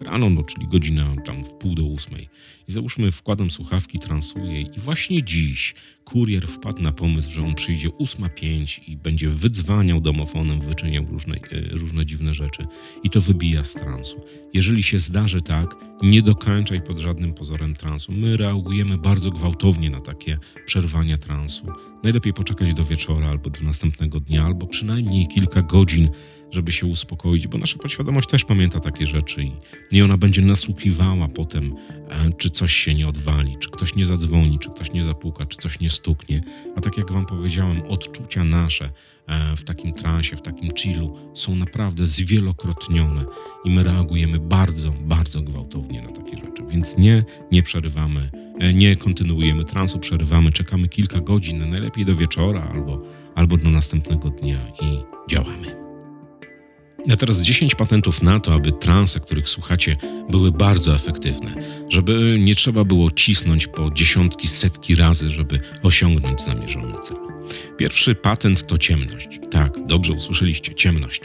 rano, 0.02 0.30
no 0.30 0.44
czyli 0.44 0.68
godzina 0.68 1.16
tam 1.26 1.44
w 1.44 1.54
pół 1.54 1.76
do 1.76 1.84
ósmej. 1.84 2.30
I 2.68 2.72
załóżmy, 2.72 3.12
wkładam 3.12 3.52
słuchawki, 3.52 4.00
transuję 4.00 4.62
i 4.62 4.80
właśnie 4.80 5.24
dziś 5.24 5.74
kurier 6.10 6.48
wpadł 6.48 6.82
na 6.82 6.92
pomysł, 6.92 7.32
że 7.32 7.42
on 7.42 7.56
przyjdzie 7.56 7.90
8.05 7.90 8.82
i 8.88 8.98
będzie 8.98 9.30
wydzwaniał 9.30 10.02
domofonem, 10.02 10.62
wyczyniał 10.62 11.06
różne, 11.06 11.36
e, 11.36 11.62
różne 11.72 12.06
dziwne 12.06 12.34
rzeczy. 12.34 12.66
I 13.04 13.10
to 13.10 13.22
wybija 13.22 13.64
z 13.64 13.74
transu. 13.74 14.22
Jeżeli 14.54 14.84
się 14.84 15.00
zdarzy 15.00 15.42
tak, 15.42 15.76
nie 16.02 16.22
dokańczaj 16.22 16.82
pod 16.82 17.00
żadnym 17.00 17.34
pozorem 17.34 17.76
transu. 17.76 18.12
My 18.12 18.38
reagujemy 18.38 18.98
bardzo 18.98 19.32
gwałtownie 19.32 19.90
na 19.90 20.02
takie 20.02 20.38
przerwania 20.66 21.18
transu. 21.18 21.68
Najlepiej 22.04 22.34
poczekać 22.34 22.74
do 22.74 22.86
wieczora 22.86 23.28
albo 23.28 23.50
do 23.50 23.62
następnego 23.62 24.20
dnia, 24.20 24.46
albo 24.46 24.68
przynajmniej 24.68 25.28
kilka 25.28 25.62
godzin 25.62 26.10
żeby 26.52 26.72
się 26.72 26.86
uspokoić, 26.86 27.48
bo 27.48 27.58
nasza 27.58 27.78
podświadomość 27.78 28.30
też 28.30 28.46
pamięta 28.46 28.80
takie 28.80 29.06
rzeczy 29.06 29.44
i, 29.44 29.52
i 29.92 30.02
ona 30.02 30.18
będzie 30.18 30.42
nasłuchiwała 30.42 31.28
potem, 31.28 31.76
e, 32.10 32.34
czy 32.34 32.50
coś 32.50 32.74
się 32.74 32.94
nie 32.94 33.08
odwali, 33.08 33.58
czy 33.60 33.70
ktoś 33.70 33.96
nie 33.96 34.06
zadzwoni, 34.06 34.60
czy 34.60 34.70
ktoś 34.70 34.92
nie 34.92 35.04
zapuka, 35.04 35.46
czy 35.46 35.58
coś 35.58 35.80
nie 35.80 35.90
stuknie. 35.90 36.44
A 36.76 36.82
tak 36.82 36.98
jak 36.98 37.12
Wam 37.12 37.26
powiedziałem, 37.26 37.82
odczucia 37.82 38.44
nasze 38.44 38.90
e, 39.28 39.56
w 39.56 39.64
takim 39.64 39.94
transie, 39.94 40.36
w 40.36 40.42
takim 40.42 40.70
chillu 40.76 41.18
są 41.34 41.56
naprawdę 41.56 42.08
zwielokrotnione 42.08 43.26
i 43.66 43.72
my 43.72 43.84
reagujemy 43.84 44.40
bardzo, 44.40 44.92
bardzo 44.92 45.42
gwałtownie 45.42 46.02
na 46.02 46.12
takie 46.12 46.38
rzeczy. 46.38 46.64
Więc 46.70 46.98
nie, 46.98 47.24
nie 47.52 47.64
przerywamy, 47.64 48.32
e, 48.60 48.74
nie 48.74 48.96
kontynuujemy 48.96 49.66
transu, 49.66 50.00
przerywamy, 50.00 50.52
czekamy 50.52 50.88
kilka 50.88 51.20
godzin, 51.20 51.70
najlepiej 51.70 52.06
do 52.06 52.16
wieczora 52.16 52.70
albo, 52.74 53.04
albo 53.36 53.58
do 53.58 53.70
następnego 53.70 54.30
dnia 54.30 54.60
i 54.82 54.98
działamy. 55.30 55.89
A 57.12 57.16
teraz 57.16 57.42
10 57.42 57.76
patentów 57.76 58.22
na 58.22 58.40
to, 58.40 58.54
aby 58.54 58.72
transe, 58.72 59.20
których 59.20 59.50
słuchacie, 59.50 59.96
były 60.30 60.52
bardzo 60.52 60.96
efektywne, 60.96 61.56
żeby 61.90 62.38
nie 62.40 62.56
trzeba 62.56 62.84
było 62.84 63.12
cisnąć 63.12 63.68
po 63.68 63.92
dziesiątki, 63.92 64.48
setki 64.48 64.96
razy, 64.96 65.30
żeby 65.30 65.60
osiągnąć 65.84 66.42
zamierzony 66.42 66.94
cel. 67.02 67.18
Pierwszy 67.78 68.16
patent 68.16 68.68
to 68.68 68.78
ciemność. 68.78 69.40
Tak, 69.52 69.88
dobrze 69.88 70.14
usłyszeliście, 70.14 70.76
ciemność. 70.76 71.22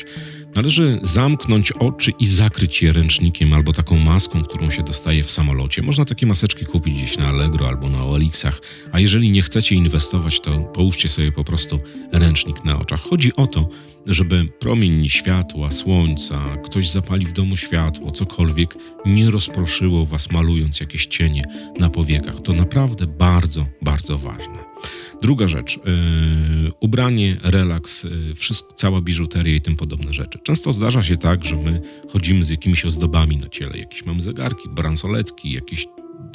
Należy 0.56 1.00
zamknąć 1.02 1.72
oczy 1.72 2.12
i 2.18 2.26
zakryć 2.26 2.82
je 2.82 2.92
ręcznikiem 2.92 3.52
albo 3.52 3.72
taką 3.72 3.98
maską, 3.98 4.42
którą 4.42 4.70
się 4.70 4.82
dostaje 4.82 5.24
w 5.24 5.30
samolocie. 5.30 5.82
Można 5.82 6.04
takie 6.04 6.26
maseczki 6.26 6.66
kupić 6.66 6.94
gdzieś 6.94 7.18
na 7.18 7.28
Allegro 7.28 7.68
albo 7.68 7.88
na 7.88 8.04
OLX-ach, 8.04 8.60
a 8.92 9.00
jeżeli 9.00 9.30
nie 9.30 9.42
chcecie 9.42 9.74
inwestować, 9.74 10.40
to 10.40 10.60
połóżcie 10.60 11.08
sobie 11.08 11.32
po 11.32 11.44
prostu 11.44 11.80
ręcznik 12.12 12.64
na 12.64 12.78
oczach. 12.78 13.00
Chodzi 13.00 13.36
o 13.36 13.46
to, 13.46 13.68
żeby 14.06 14.48
promień 14.60 15.08
światła, 15.08 15.70
słońca, 15.70 16.56
ktoś 16.64 16.90
zapali 16.90 17.26
w 17.26 17.32
domu 17.32 17.56
światło, 17.56 18.10
cokolwiek, 18.10 18.74
nie 19.06 19.30
rozproszyło 19.30 20.06
was, 20.06 20.30
malując 20.30 20.80
jakieś 20.80 21.06
cienie 21.06 21.42
na 21.78 21.90
powiekach. 21.90 22.40
To 22.40 22.52
naprawdę 22.52 23.06
bardzo, 23.06 23.66
bardzo 23.82 24.18
ważne. 24.18 24.73
Druga 25.22 25.48
rzecz, 25.48 25.76
yy, 25.76 26.72
ubranie, 26.80 27.36
relaks, 27.42 28.04
yy, 28.04 28.34
wszystko, 28.34 28.72
cała 28.74 29.00
biżuteria 29.00 29.54
i 29.54 29.60
tym 29.60 29.76
podobne 29.76 30.12
rzeczy. 30.12 30.38
Często 30.42 30.72
zdarza 30.72 31.02
się 31.02 31.16
tak, 31.16 31.44
że 31.44 31.56
my 31.56 31.80
chodzimy 32.08 32.44
z 32.44 32.48
jakimiś 32.48 32.84
ozdobami 32.84 33.36
na 33.36 33.48
ciele, 33.48 33.78
jakieś 33.78 34.04
mamy 34.04 34.22
zegarki, 34.22 34.68
bransoletki, 34.68 35.52
jakieś 35.52 35.86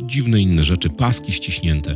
dziwne 0.06 0.42
inne 0.42 0.64
rzeczy, 0.64 0.90
paski 0.90 1.32
ściśnięte. 1.32 1.96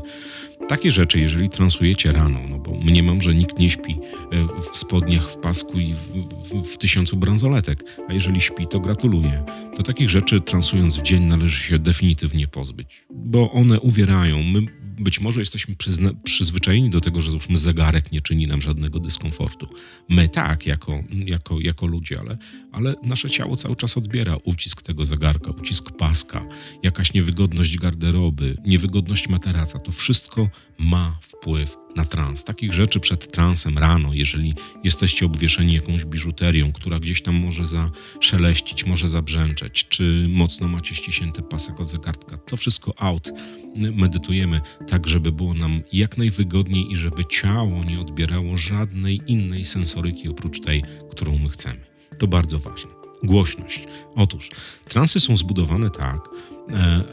Takie 0.67 0.91
rzeczy, 0.91 1.19
jeżeli 1.19 1.49
transujecie 1.49 2.11
rano, 2.11 2.39
no 2.49 2.59
bo 2.59 2.71
mniemam, 2.71 3.21
że 3.21 3.35
nikt 3.35 3.59
nie 3.59 3.69
śpi 3.69 3.91
e, 3.91 4.47
w 4.71 4.77
spodniach, 4.77 5.29
w 5.29 5.37
pasku 5.37 5.79
i 5.79 5.93
w, 5.93 5.99
w, 5.99 6.73
w 6.73 6.77
tysiącu 6.77 7.17
bransoletek, 7.17 7.83
a 8.09 8.13
jeżeli 8.13 8.41
śpi, 8.41 8.67
to 8.67 8.79
gratuluję. 8.79 9.45
To 9.77 9.83
takich 9.83 10.09
rzeczy 10.09 10.41
transując 10.41 10.97
w 10.97 11.01
dzień 11.01 11.23
należy 11.23 11.63
się 11.63 11.79
definitywnie 11.79 12.47
pozbyć, 12.47 13.05
bo 13.09 13.51
one 13.51 13.79
uwierają. 13.79 14.43
My 14.43 14.61
być 14.99 15.19
może 15.19 15.39
jesteśmy 15.39 15.75
przyzwyczajeni 16.23 16.89
do 16.89 17.01
tego, 17.01 17.21
że 17.21 17.31
załóżmy 17.31 17.57
zegarek 17.57 18.11
nie 18.11 18.21
czyni 18.21 18.47
nam 18.47 18.61
żadnego 18.61 18.99
dyskomfortu. 18.99 19.67
My 20.09 20.29
tak, 20.29 20.65
jako, 20.65 21.03
jako, 21.25 21.59
jako 21.59 21.85
ludzie, 21.85 22.19
ale, 22.19 22.37
ale 22.71 22.95
nasze 23.03 23.29
ciało 23.29 23.55
cały 23.55 23.75
czas 23.75 23.97
odbiera 23.97 24.37
ucisk 24.43 24.81
tego 24.81 25.05
zegarka, 25.05 25.51
ucisk 25.51 25.91
paska, 25.91 26.45
jakaś 26.83 27.13
niewygodność 27.13 27.77
garderoby, 27.77 28.57
niewygodność 28.65 29.29
materaca. 29.29 29.79
To 29.79 29.91
wszystko 29.91 30.49
ma 30.77 31.17
wpływ 31.21 31.77
na 31.95 32.05
trans. 32.05 32.43
Takich 32.43 32.73
rzeczy 32.73 32.99
przed 32.99 33.31
transem 33.31 33.77
rano, 33.77 34.13
jeżeli 34.13 34.53
jesteście 34.83 35.25
obwieszeni 35.25 35.73
jakąś 35.73 36.05
biżuterią, 36.05 36.71
która 36.71 36.99
gdzieś 36.99 37.21
tam 37.21 37.35
może 37.35 37.63
zaszeleścić, 37.65 38.85
może 38.85 39.09
zabrzęczeć, 39.09 39.87
czy 39.89 40.25
mocno 40.29 40.67
macie 40.67 40.95
ściśnięty 40.95 41.41
pasek 41.41 41.79
od 41.79 41.89
zegarka, 41.89 42.37
to 42.37 42.57
wszystko 42.57 42.93
out. 42.97 43.31
Medytujemy 43.75 44.61
tak, 44.87 45.07
żeby 45.07 45.31
było 45.31 45.53
nam 45.53 45.81
jak 45.93 46.17
najwygodniej 46.17 46.91
i 46.91 46.95
żeby 46.95 47.25
ciało 47.25 47.83
nie 47.83 47.99
odbierało 47.99 48.57
żadnej 48.57 49.21
innej 49.27 49.65
sensoryki 49.65 50.29
oprócz 50.29 50.59
tej, 50.59 50.83
którą 51.11 51.37
my 51.37 51.49
chcemy. 51.49 51.85
To 52.19 52.27
bardzo 52.27 52.59
ważne. 52.59 52.91
Głośność. 53.23 53.83
Otóż 54.15 54.49
transy 54.89 55.19
są 55.19 55.37
zbudowane 55.37 55.89
tak, 55.89 56.29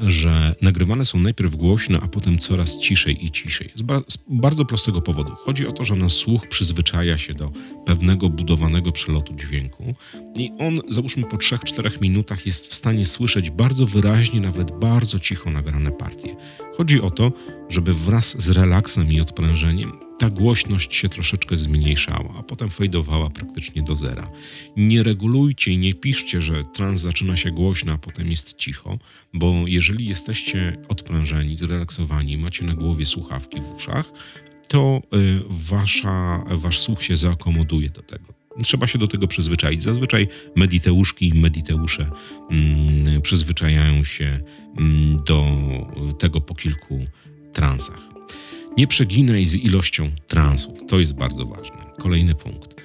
że 0.06 0.54
nagrywane 0.62 1.04
są 1.04 1.20
najpierw 1.20 1.56
głośno, 1.56 1.98
a 2.02 2.08
potem 2.08 2.38
coraz 2.38 2.78
ciszej 2.78 3.24
i 3.24 3.30
ciszej. 3.30 3.72
Z, 4.08 4.16
bardzo 4.28 4.64
prostego 4.64 5.02
powodu. 5.02 5.32
Chodzi 5.36 5.66
o 5.66 5.72
to, 5.72 5.84
że 5.84 5.96
nasz 5.96 6.12
słuch 6.12 6.46
przyzwyczaja 6.46 7.18
się 7.18 7.34
do 7.34 7.50
pewnego 7.86 8.28
budowanego 8.28 8.92
przelotu 8.92 9.34
dźwięku 9.34 9.94
i 10.36 10.52
on, 10.58 10.80
załóżmy 10.88 11.24
po 11.24 11.36
3-4 11.36 12.00
minutach, 12.00 12.46
jest 12.46 12.66
w 12.66 12.74
stanie 12.74 13.06
słyszeć 13.06 13.50
bardzo 13.50 13.86
wyraźnie, 13.86 14.40
nawet 14.40 14.72
bardzo 14.78 15.18
cicho 15.18 15.50
nagrane 15.50 15.92
partie. 15.92 16.36
Chodzi 16.76 17.00
o 17.00 17.10
to, 17.10 17.32
żeby 17.68 17.94
wraz 17.94 18.42
z 18.42 18.50
relaksem 18.50 19.12
i 19.12 19.20
odprężeniem 19.20 20.09
ta 20.20 20.30
głośność 20.30 20.94
się 20.94 21.08
troszeczkę 21.08 21.56
zmniejszała, 21.56 22.34
a 22.38 22.42
potem 22.42 22.70
fejdowała 22.70 23.30
praktycznie 23.30 23.82
do 23.82 23.96
zera. 23.96 24.30
Nie 24.76 25.02
regulujcie 25.02 25.72
i 25.72 25.78
nie 25.78 25.94
piszcie, 25.94 26.40
że 26.40 26.64
trans 26.64 27.00
zaczyna 27.00 27.36
się 27.36 27.50
głośno, 27.50 27.92
a 27.92 27.98
potem 27.98 28.30
jest 28.30 28.56
cicho, 28.56 28.98
bo 29.34 29.54
jeżeli 29.66 30.06
jesteście 30.06 30.76
odprężeni, 30.88 31.58
zrelaksowani, 31.58 32.38
macie 32.38 32.64
na 32.64 32.74
głowie 32.74 33.06
słuchawki 33.06 33.60
w 33.60 33.76
uszach, 33.76 34.12
to 34.68 35.02
y, 35.14 35.40
wasza, 35.48 36.44
wasz 36.50 36.80
słuch 36.80 37.02
się 37.02 37.16
zaakomoduje 37.16 37.90
do 37.90 38.02
tego. 38.02 38.34
Trzeba 38.62 38.86
się 38.86 38.98
do 38.98 39.06
tego 39.06 39.26
przyzwyczaić. 39.26 39.82
Zazwyczaj 39.82 40.28
mediteuszki 40.56 41.28
i 41.28 41.34
mediteusze 41.34 42.10
mm, 42.50 43.22
przyzwyczajają 43.22 44.04
się 44.04 44.40
mm, 44.78 45.16
do 45.26 45.58
tego 46.18 46.40
po 46.40 46.54
kilku 46.54 47.06
transach. 47.52 48.09
Nie 48.80 48.86
przeginaj 48.86 49.44
z 49.44 49.56
ilością 49.56 50.10
transów. 50.26 50.78
To 50.88 51.00
jest 51.00 51.14
bardzo 51.14 51.46
ważne. 51.46 51.76
Kolejny 51.98 52.34
punkt. 52.34 52.80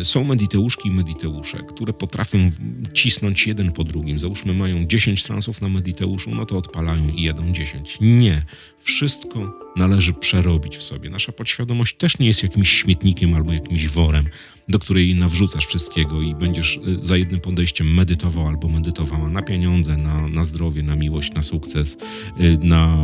E, 0.00 0.04
są 0.04 0.24
mediteuszki 0.24 0.88
i 0.88 0.90
mediteusze, 0.90 1.58
które 1.68 1.92
potrafią 1.92 2.50
cisnąć 2.92 3.46
jeden 3.46 3.72
po 3.72 3.84
drugim. 3.84 4.20
Załóżmy, 4.20 4.54
mają 4.54 4.86
10 4.86 5.22
transów 5.22 5.60
na 5.60 5.68
mediteuszu, 5.68 6.30
no 6.30 6.46
to 6.46 6.58
odpalają 6.58 7.08
i 7.08 7.22
jedą 7.22 7.52
10. 7.52 7.98
Nie. 8.00 8.44
Wszystko 8.78 9.52
należy 9.76 10.12
przerobić 10.12 10.76
w 10.76 10.82
sobie. 10.82 11.10
Nasza 11.10 11.32
podświadomość 11.32 11.96
też 11.96 12.18
nie 12.18 12.26
jest 12.26 12.42
jakimś 12.42 12.70
śmietnikiem 12.70 13.34
albo 13.34 13.52
jakimś 13.52 13.88
worem, 13.88 14.24
do 14.68 14.78
której 14.78 15.14
nawrzucasz 15.14 15.66
wszystkiego 15.66 16.22
i 16.22 16.34
będziesz 16.34 16.76
y, 16.76 17.06
za 17.06 17.16
jednym 17.16 17.40
podejściem 17.40 17.94
medytował 17.94 18.46
albo 18.46 18.68
medytowała 18.68 19.28
na 19.28 19.42
pieniądze, 19.42 19.96
na, 19.96 20.28
na 20.28 20.44
zdrowie, 20.44 20.82
na 20.82 20.96
miłość, 20.96 21.32
na 21.32 21.42
sukces, 21.42 21.96
y, 22.40 22.58
na 22.62 22.98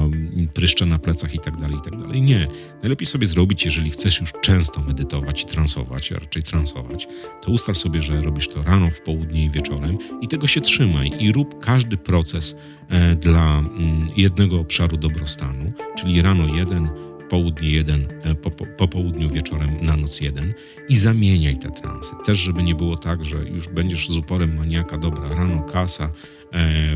pryszcze 0.55 0.87
na 0.87 0.99
plecach 0.99 1.35
itd., 1.35 1.59
tak 1.61 1.71
itd. 1.71 2.05
Tak 2.09 2.21
nie. 2.21 2.49
Najlepiej 2.83 3.07
sobie 3.07 3.27
zrobić, 3.27 3.65
jeżeli 3.65 3.91
chcesz 3.91 4.21
już 4.21 4.33
często 4.43 4.81
medytować 4.81 5.43
i 5.43 5.47
transować, 5.47 6.13
a 6.13 6.19
raczej 6.19 6.43
transować, 6.43 7.09
to 7.43 7.51
ustal 7.51 7.75
sobie, 7.75 8.03
że 8.03 8.23
robisz 8.23 8.49
to 8.49 8.63
rano, 8.63 8.91
w 8.91 9.01
południe 9.01 9.45
i 9.45 9.51
wieczorem 9.51 9.99
i 10.21 10.29
tego 10.29 10.47
się 10.47 10.61
trzymaj 10.61 11.11
i 11.21 11.33
rób 11.33 11.65
każdy 11.65 11.97
proces 11.97 12.57
e, 12.89 13.17
dla 13.17 13.59
mm, 13.59 14.07
jednego 14.17 14.61
obszaru 14.61 14.97
dobrostanu, 14.97 15.73
czyli 15.99 16.23
rano 16.23 16.57
jeden, 16.57 16.89
południe 17.31 17.71
jeden, 17.71 18.09
e, 18.23 18.35
po, 18.35 18.51
po, 18.51 18.67
po, 18.67 18.89
południu 18.89 19.31
wieczorem 19.31 19.71
na 19.83 19.97
noc 19.97 20.21
jeden 20.21 20.55
i 20.89 20.97
zamieniaj 20.97 21.57
te 21.57 21.71
transy. 21.71 22.15
Też, 22.27 22.39
żeby 22.39 22.63
nie 22.63 22.75
było 22.75 22.97
tak, 22.97 23.25
że 23.25 23.37
już 23.37 23.69
będziesz 23.69 24.09
z 24.09 24.17
uporem 24.17 24.57
maniaka, 24.57 24.99
dobra, 24.99 25.29
rano 25.29 25.63
kasa, 25.63 26.05
e, 26.05 26.11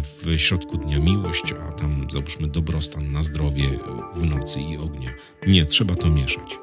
w 0.00 0.34
środku 0.36 0.76
dnia 0.76 0.98
miłość, 0.98 1.52
a 1.52 1.72
tam 1.72 2.06
załóżmy 2.10 2.48
dobrostan 2.48 3.12
na 3.12 3.22
zdrowie 3.22 3.78
w 4.16 4.24
nocy 4.24 4.60
i 4.60 4.76
ognia. 4.76 5.10
Nie, 5.46 5.64
trzeba 5.64 5.96
to 5.96 6.10
mieszać. 6.10 6.58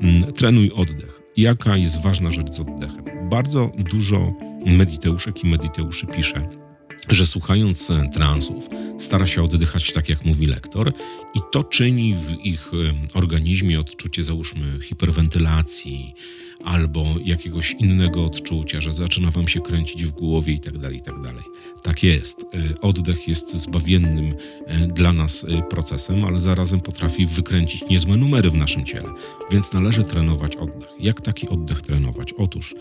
Mm, 0.00 0.32
trenuj 0.32 0.70
oddech. 0.70 1.22
Jaka 1.36 1.76
jest 1.76 2.02
ważna 2.02 2.30
rzecz 2.30 2.50
z 2.50 2.60
oddechem? 2.60 3.04
Bardzo 3.30 3.70
dużo 3.78 4.32
mediteuszek 4.66 5.44
i 5.44 5.46
mediteuszy 5.46 6.06
pisze, 6.06 6.48
że 7.08 7.26
słuchając 7.26 7.90
e, 7.90 8.08
transów, 8.12 8.68
stara 8.98 9.26
się 9.26 9.42
oddychać 9.42 9.92
tak, 9.92 10.08
jak 10.08 10.24
mówi 10.24 10.46
lektor, 10.46 10.92
i 11.34 11.38
to 11.52 11.64
czyni 11.64 12.14
w 12.14 12.44
ich 12.44 12.70
e, 12.74 13.18
organizmie 13.18 13.80
odczucie, 13.80 14.22
załóżmy, 14.22 14.80
hiperwentylacji 14.82 16.14
albo 16.64 17.14
jakiegoś 17.24 17.70
innego 17.70 18.24
odczucia, 18.24 18.80
że 18.80 18.92
zaczyna 18.92 19.30
wam 19.30 19.48
się 19.48 19.60
kręcić 19.60 20.04
w 20.04 20.10
głowie 20.10 20.52
i 20.52 20.60
tak 20.60 20.78
dalej, 20.78 20.98
i 20.98 21.02
tak 21.84 22.02
jest. 22.02 22.46
E, 22.54 22.80
oddech 22.80 23.28
jest 23.28 23.54
zbawiennym 23.54 24.34
e, 24.66 24.86
dla 24.86 25.12
nas 25.12 25.46
e, 25.48 25.62
procesem, 25.62 26.24
ale 26.24 26.40
zarazem 26.40 26.80
potrafi 26.80 27.26
wykręcić 27.26 27.84
niezłe 27.90 28.16
numery 28.16 28.50
w 28.50 28.54
naszym 28.54 28.84
ciele, 28.84 29.08
więc 29.50 29.72
należy 29.72 30.04
trenować 30.04 30.56
oddech. 30.56 30.88
Jak 31.00 31.20
taki 31.20 31.48
oddech 31.48 31.82
trenować? 31.82 32.32
Otóż 32.32 32.74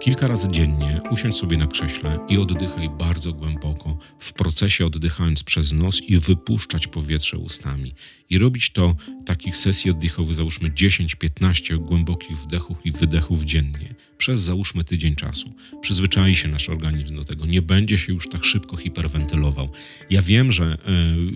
kilka 0.00 0.28
razy 0.28 0.48
dziennie 0.48 1.00
usiądź 1.10 1.36
sobie 1.36 1.56
na 1.56 1.66
krześle 1.66 2.18
i 2.28 2.38
oddychaj 2.38 2.90
bardzo 2.98 3.32
głęboko, 3.32 3.98
w 4.18 4.32
procesie 4.32 4.86
oddychając 4.86 5.42
przez 5.42 5.72
nos 5.72 6.02
i 6.02 6.18
wypuszczać 6.18 6.86
powietrze 6.86 7.38
ustami. 7.38 7.92
I 8.30 8.38
robić 8.38 8.70
to 8.70 8.94
takich 9.26 9.56
sesji 9.56 9.90
oddechowych, 9.90 10.34
załóżmy 10.34 10.70
10-15 10.70 11.78
głębokich 11.78 12.38
wdechów 12.38 12.76
i 12.84 12.92
wydechów 12.92 13.44
dziennie 13.44 13.94
przez 14.20 14.40
załóżmy 14.40 14.84
tydzień 14.84 15.16
czasu. 15.16 15.50
Przyzwyczai 15.80 16.36
się 16.36 16.48
nasz 16.48 16.68
organizm 16.68 17.16
do 17.16 17.24
tego, 17.24 17.46
nie 17.46 17.62
będzie 17.62 17.98
się 17.98 18.12
już 18.12 18.28
tak 18.28 18.44
szybko 18.44 18.76
hiperwentylował. 18.76 19.68
Ja 20.10 20.22
wiem, 20.22 20.52
że 20.52 20.78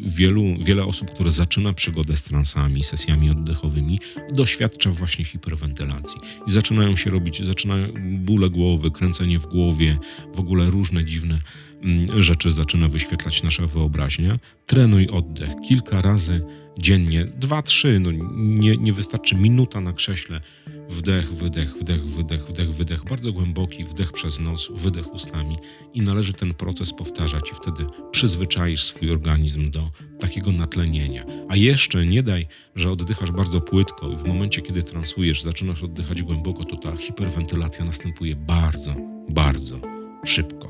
y, 0.06 0.10
wielu, 0.10 0.44
wiele 0.64 0.84
osób, 0.84 1.10
które 1.10 1.30
zaczyna 1.30 1.72
przygodę 1.72 2.16
z 2.16 2.22
transami, 2.22 2.84
sesjami 2.84 3.30
oddechowymi, 3.30 4.00
doświadcza 4.32 4.90
właśnie 4.90 5.24
hiperwentylacji 5.24 6.20
i 6.46 6.50
zaczynają 6.50 6.96
się 6.96 7.10
robić, 7.10 7.46
zaczynają 7.46 7.88
bóle 8.18 8.50
głowy, 8.50 8.90
kręcenie 8.90 9.38
w 9.38 9.46
głowie, 9.46 9.98
w 10.34 10.40
ogóle 10.40 10.70
różne 10.70 11.04
dziwne 11.04 11.38
mm, 11.82 12.22
rzeczy 12.22 12.50
zaczyna 12.50 12.88
wyświetlać 12.88 13.42
nasza 13.42 13.66
wyobraźnia. 13.66 14.36
Trenuj 14.66 15.06
oddech 15.06 15.50
kilka 15.68 16.02
razy 16.02 16.44
dziennie, 16.78 17.24
dwa, 17.24 17.62
trzy, 17.62 18.00
no 18.00 18.10
nie, 18.34 18.76
nie 18.76 18.92
wystarczy 18.92 19.36
minuta 19.36 19.80
na 19.80 19.92
krześle 19.92 20.40
Wdech, 20.88 21.32
wydech, 21.32 21.74
wdech, 21.76 22.04
wydech, 22.04 22.46
wdech, 22.46 22.70
wydech. 22.70 23.04
Bardzo 23.04 23.32
głęboki 23.32 23.84
wdech 23.84 24.12
przez 24.12 24.40
nos, 24.40 24.70
wydech 24.74 25.12
ustami 25.12 25.56
i 25.94 26.02
należy 26.02 26.32
ten 26.32 26.54
proces 26.54 26.92
powtarzać 26.92 27.50
i 27.52 27.54
wtedy 27.54 27.86
przyzwyczaisz 28.10 28.82
swój 28.82 29.10
organizm 29.10 29.70
do 29.70 29.90
takiego 30.20 30.52
natlenienia. 30.52 31.24
A 31.48 31.56
jeszcze 31.56 32.06
nie 32.06 32.22
daj, 32.22 32.46
że 32.74 32.90
oddychasz 32.90 33.30
bardzo 33.30 33.60
płytko 33.60 34.10
i 34.10 34.16
w 34.16 34.24
momencie, 34.24 34.62
kiedy 34.62 34.82
transujesz, 34.82 35.42
zaczynasz 35.42 35.82
oddychać 35.82 36.22
głęboko, 36.22 36.64
to 36.64 36.76
ta 36.76 36.96
hiperwentylacja 36.96 37.84
następuje 37.84 38.36
bardzo, 38.36 38.94
bardzo 39.28 39.80
szybko. 40.24 40.68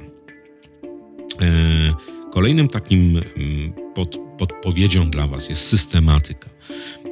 E, 1.41 1.95
kolejnym 2.33 2.69
takim 2.69 3.17
mm, 3.17 3.73
pod, 3.95 4.19
podpowiedzią 4.39 5.11
dla 5.11 5.27
Was 5.27 5.49
jest 5.49 5.69
systematyka. 5.69 6.51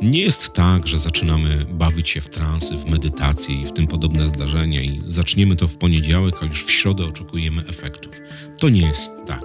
Nie 0.03 0.21
jest 0.21 0.53
tak, 0.53 0.87
że 0.87 0.99
zaczynamy 0.99 1.67
bawić 1.71 2.09
się 2.09 2.21
w 2.21 2.29
transy, 2.29 2.77
w 2.77 2.85
medytację 2.85 3.63
i 3.63 3.67
w 3.67 3.73
tym 3.73 3.87
podobne 3.87 4.29
zdarzenia 4.29 4.83
i 4.83 5.01
zaczniemy 5.07 5.57
to 5.57 5.69
w 5.69 5.77
poniedziałek, 5.77 6.35
a 6.43 6.45
już 6.45 6.65
w 6.65 6.71
środę 6.71 7.05
oczekujemy 7.05 7.65
efektów. 7.69 8.21
To 8.59 8.69
nie 8.69 8.87
jest 8.87 9.11
tak. 9.27 9.43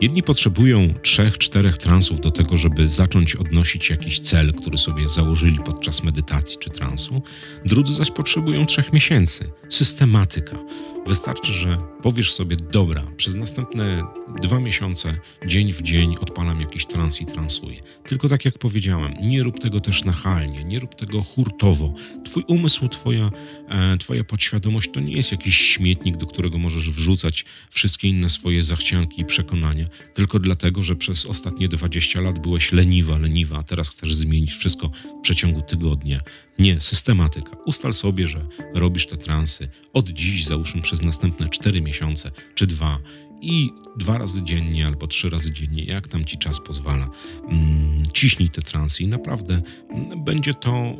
Jedni 0.00 0.22
potrzebują 0.22 0.94
trzech, 1.02 1.38
czterech 1.38 1.78
transów 1.78 2.20
do 2.20 2.30
tego, 2.30 2.56
żeby 2.56 2.88
zacząć 2.88 3.36
odnosić 3.36 3.90
jakiś 3.90 4.20
cel, 4.20 4.54
który 4.54 4.78
sobie 4.78 5.08
założyli 5.08 5.58
podczas 5.64 6.02
medytacji 6.02 6.58
czy 6.58 6.70
transu. 6.70 7.22
Drudzy 7.64 7.94
zaś 7.94 8.10
potrzebują 8.10 8.66
trzech 8.66 8.92
miesięcy. 8.92 9.50
Systematyka. 9.68 10.56
Wystarczy, 11.06 11.52
że 11.52 11.78
powiesz 12.02 12.32
sobie, 12.32 12.56
dobra, 12.56 13.02
przez 13.16 13.34
następne 13.34 14.02
dwa 14.42 14.60
miesiące, 14.60 15.16
dzień 15.46 15.72
w 15.72 15.82
dzień 15.82 16.14
odpalam 16.20 16.60
jakiś 16.60 16.86
trans 16.86 17.20
i 17.20 17.26
transuję. 17.26 17.82
Tylko 18.04 18.28
tak 18.28 18.44
jak 18.44 18.58
powiedziałem, 18.58 19.14
nie 19.24 19.42
rób 19.42 19.60
tego 19.60 19.80
też 19.80 20.04
nachalnie, 20.04 20.64
nie 20.64 20.78
rób 20.78 20.94
tego 20.94 21.22
hurtowo. 21.22 21.94
Twój 22.24 22.44
umysł, 22.46 22.88
twoja, 22.88 23.30
e, 23.68 23.96
twoja 23.98 24.24
podświadomość 24.24 24.90
to 24.92 25.00
nie 25.00 25.12
jest 25.12 25.32
jakiś 25.32 25.58
śmietnik, 25.58 26.16
do 26.16 26.26
którego 26.26 26.58
możesz 26.58 26.90
wrzucać 26.90 27.44
wszystkie 27.70 28.08
inne 28.08 28.28
swoje 28.28 28.62
zachcianki 28.62 29.20
i 29.20 29.24
przekonania, 29.24 29.86
tylko 30.14 30.38
dlatego, 30.38 30.82
że 30.82 30.96
przez 30.96 31.26
ostatnie 31.26 31.68
20 31.68 32.20
lat 32.20 32.38
byłeś 32.38 32.72
leniwa, 32.72 33.18
leniwa, 33.18 33.58
a 33.58 33.62
teraz 33.62 33.88
chcesz 33.88 34.14
zmienić 34.14 34.52
wszystko 34.52 34.88
w 34.88 35.22
przeciągu 35.22 35.62
tygodnia. 35.62 36.20
Nie, 36.62 36.80
systematyka. 36.80 37.56
Ustal 37.66 37.92
sobie, 37.92 38.26
że 38.26 38.46
robisz 38.74 39.06
te 39.06 39.16
transy 39.16 39.68
od 39.92 40.08
dziś, 40.08 40.46
załóżmy 40.46 40.82
przez 40.82 41.02
następne 41.02 41.48
4 41.48 41.82
miesiące 41.82 42.30
czy 42.54 42.66
dwa 42.66 42.98
i 43.40 43.70
dwa 43.96 44.18
razy 44.18 44.42
dziennie 44.42 44.86
albo 44.86 45.06
trzy 45.06 45.30
razy 45.30 45.52
dziennie, 45.52 45.84
jak 45.84 46.08
tam 46.08 46.24
ci 46.24 46.38
czas 46.38 46.60
pozwala, 46.60 47.10
mm, 47.48 48.02
ciśnij 48.12 48.50
te 48.50 48.62
transy 48.62 49.02
i 49.02 49.08
naprawdę 49.08 49.62
mm, 49.90 50.24
będzie 50.24 50.54
to 50.54 50.96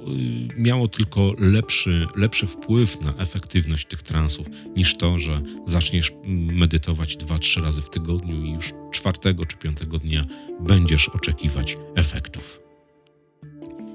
y, 0.56 0.60
miało 0.60 0.88
tylko 0.88 1.34
lepszy, 1.38 2.06
lepszy 2.16 2.46
wpływ 2.46 3.00
na 3.00 3.14
efektywność 3.16 3.86
tych 3.86 4.02
transów 4.02 4.46
niż 4.76 4.96
to, 4.96 5.18
że 5.18 5.42
zaczniesz 5.66 6.10
mm, 6.10 6.56
medytować 6.58 7.16
dwa, 7.16 7.38
trzy 7.38 7.60
razy 7.60 7.82
w 7.82 7.90
tygodniu 7.90 8.44
i 8.44 8.50
już 8.50 8.72
czwartego 8.92 9.46
czy 9.46 9.56
piątego 9.56 9.98
dnia 9.98 10.26
będziesz 10.60 11.08
oczekiwać 11.08 11.76
efektów. 11.94 12.61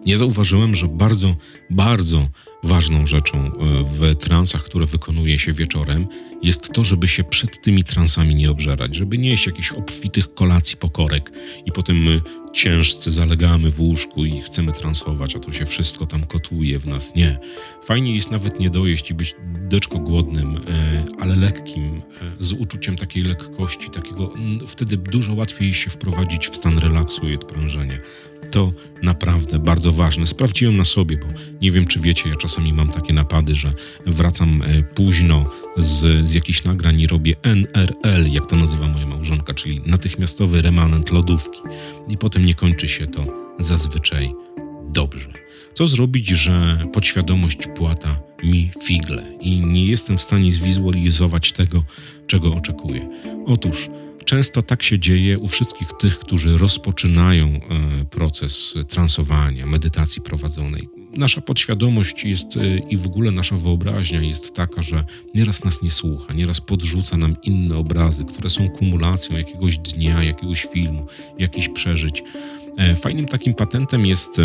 Nie 0.08 0.18
zauważyłem, 0.18 0.76
że 0.76 0.88
bardzo, 0.88 1.36
bardzo 1.70 2.30
ważną 2.64 3.06
rzeczą 3.06 3.38
e, 3.38 3.52
w 3.84 4.16
transach, 4.16 4.64
które 4.64 4.86
wykonuje 4.86 5.40
się 5.40 5.54
wieczorem, 5.54 6.08
jest 6.44 6.74
to, 6.74 6.84
żeby 6.84 7.08
się 7.08 7.24
przed 7.24 7.62
tymi 7.62 7.84
transami 7.84 8.36
nie 8.36 8.52
obżerać, 8.52 8.96
żeby 8.96 9.18
nie 9.18 9.30
jeść 9.30 9.46
jakichś 9.46 9.72
obfitych 9.72 10.34
kolacji 10.34 10.78
pokorek 10.78 11.32
i 11.66 11.72
potem 11.72 11.98
my 11.98 12.22
ciężcy 12.54 13.12
zalegamy 13.12 13.72
w 13.72 13.80
łóżku 13.80 14.26
i 14.26 14.42
chcemy 14.42 14.74
transować, 14.74 15.36
a 15.36 15.40
to 15.40 15.52
się 15.52 15.66
wszystko 15.66 16.06
tam 16.06 16.24
kotuje 16.24 16.80
w 16.80 16.86
nas. 16.86 17.16
Nie. 17.16 17.40
Fajnie 17.84 18.16
jest 18.16 18.32
nawet 18.32 18.60
nie 18.60 18.70
dojeść 18.70 19.12
i 19.12 19.14
być 19.14 19.36
deczko 19.46 20.00
głodnym, 20.00 20.56
e, 20.68 21.06
ale 21.20 21.36
lekkim, 21.36 22.02
e, 22.22 22.32
z 22.40 22.54
uczuciem 22.54 22.96
takiej 22.96 23.24
lekkości, 23.24 23.90
takiego 23.90 24.34
wtedy 24.68 24.98
dużo 24.98 25.34
łatwiej 25.34 25.74
się 25.74 25.90
wprowadzić 25.90 26.48
w 26.48 26.56
stan 26.56 26.78
relaksu 26.78 27.30
i 27.30 27.36
odprężenia. 27.36 27.98
To 28.52 28.74
naprawdę 29.04 29.60
bardzo 29.60 29.92
ważne. 29.92 30.28
Sprawdziłem 30.28 30.78
na 30.78 30.86
sobie, 30.86 31.18
bo 31.18 31.26
nie 31.62 31.72
wiem, 31.72 31.88
czy 31.88 32.00
wiecie, 32.00 32.30
ja 32.30 32.36
czasami 32.36 32.74
mam 32.74 32.90
takie 32.90 33.14
napady, 33.14 33.56
że 33.56 33.74
wracam 34.06 34.62
e, 34.62 34.84
późno 34.84 35.50
z, 35.78 36.30
z 36.30 36.34
jakichś 36.34 36.64
nagrań 36.64 37.02
i 37.02 37.08
robię 37.08 37.36
NRL, 37.44 38.32
jak 38.32 38.46
to 38.46 38.56
nazywa 38.56 38.88
moja 38.88 39.06
małżonka, 39.06 39.54
czyli 39.54 39.82
natychmiastowy 39.86 40.62
remanent 40.62 41.12
lodówki. 41.12 41.60
I 42.08 42.18
potem 42.18 42.46
nie 42.46 42.56
kończy 42.56 42.88
się 42.88 43.08
to 43.08 43.26
zazwyczaj 43.60 44.34
dobrze. 44.90 45.30
Co 45.74 45.88
zrobić, 45.88 46.28
że 46.28 46.86
podświadomość 46.94 47.68
płata 47.76 48.20
mi 48.44 48.72
figle 48.84 49.24
i 49.40 49.62
nie 49.62 49.86
jestem 49.86 50.18
w 50.18 50.22
stanie 50.22 50.54
zwizualizować 50.54 51.52
tego, 51.52 51.84
czego 52.28 52.56
oczekuję? 52.56 53.10
Otóż 53.46 53.90
Często 54.28 54.62
tak 54.62 54.84
się 54.84 55.00
dzieje 55.00 55.40
u 55.40 55.48
wszystkich 55.48 55.88
tych, 56.00 56.20
którzy 56.20 56.58
rozpoczynają 56.58 57.48
e, 57.48 57.60
proces 58.06 58.74
transowania, 58.88 59.66
medytacji 59.66 60.22
prowadzonej. 60.22 60.90
Nasza 61.18 61.42
podświadomość 61.42 62.24
jest 62.24 62.58
e, 62.58 62.78
i 62.78 62.98
w 62.98 63.06
ogóle 63.06 63.32
nasza 63.32 63.58
wyobraźnia 63.58 64.22
jest 64.22 64.54
taka, 64.54 64.82
że 64.82 65.06
nieraz 65.36 65.64
nas 65.64 65.82
nie 65.82 65.92
słucha, 65.92 66.34
nieraz 66.34 66.62
podrzuca 66.62 67.18
nam 67.18 67.36
inne 67.44 67.78
obrazy, 67.78 68.26
które 68.26 68.50
są 68.50 68.70
kumulacją 68.70 69.38
jakiegoś 69.38 69.78
dnia, 69.78 70.24
jakiegoś 70.24 70.68
filmu, 70.74 71.08
jakichś 71.40 71.70
przeżyć. 71.70 72.24
E, 72.78 72.96
fajnym 72.96 73.26
takim 73.26 73.54
patentem 73.54 74.06
jest, 74.06 74.38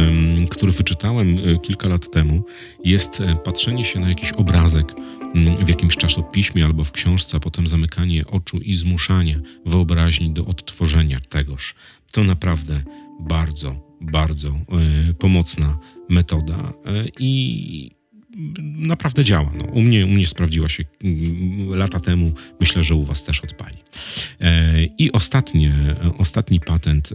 który 0.51 0.73
wyczytałem 0.73 1.39
kilka 1.63 1.89
lat 1.89 2.11
temu, 2.11 2.43
jest 2.85 3.23
patrzenie 3.45 3.85
się 3.85 4.01
na 4.01 4.09
jakiś 4.09 4.33
obrazek 4.33 4.95
w 5.65 5.69
jakimś 5.69 5.97
czasopiśmie 5.97 6.65
albo 6.65 6.85
w 6.85 6.93
książce, 6.93 7.37
a 7.37 7.41
potem 7.41 7.67
zamykanie 7.67 8.27
oczu 8.27 8.59
i 8.59 8.75
zmuszanie 8.75 9.41
wyobraźni 9.67 10.31
do 10.31 10.47
odtworzenia 10.47 11.19
tegoż. 11.29 11.75
To 12.13 12.25
naprawdę 12.25 12.83
bardzo, 13.21 13.75
bardzo 14.01 14.55
pomocna 15.19 15.79
metoda 16.09 16.73
i 17.19 17.91
naprawdę 18.63 19.25
działa. 19.25 19.53
No, 19.59 19.65
u, 19.65 19.83
mnie, 19.83 20.07
u 20.07 20.09
mnie 20.09 20.27
sprawdziła 20.27 20.69
się 20.69 20.83
y, 20.83 20.87
lata 21.77 22.01
temu, 22.01 22.33
myślę, 22.61 22.83
że 22.83 22.95
u 22.95 23.05
Was 23.05 23.25
też 23.25 23.41
odpali. 23.41 23.77
I 24.99 25.13
ostatnie, 25.13 25.75
ostatni 26.19 26.61
patent, 26.61 27.13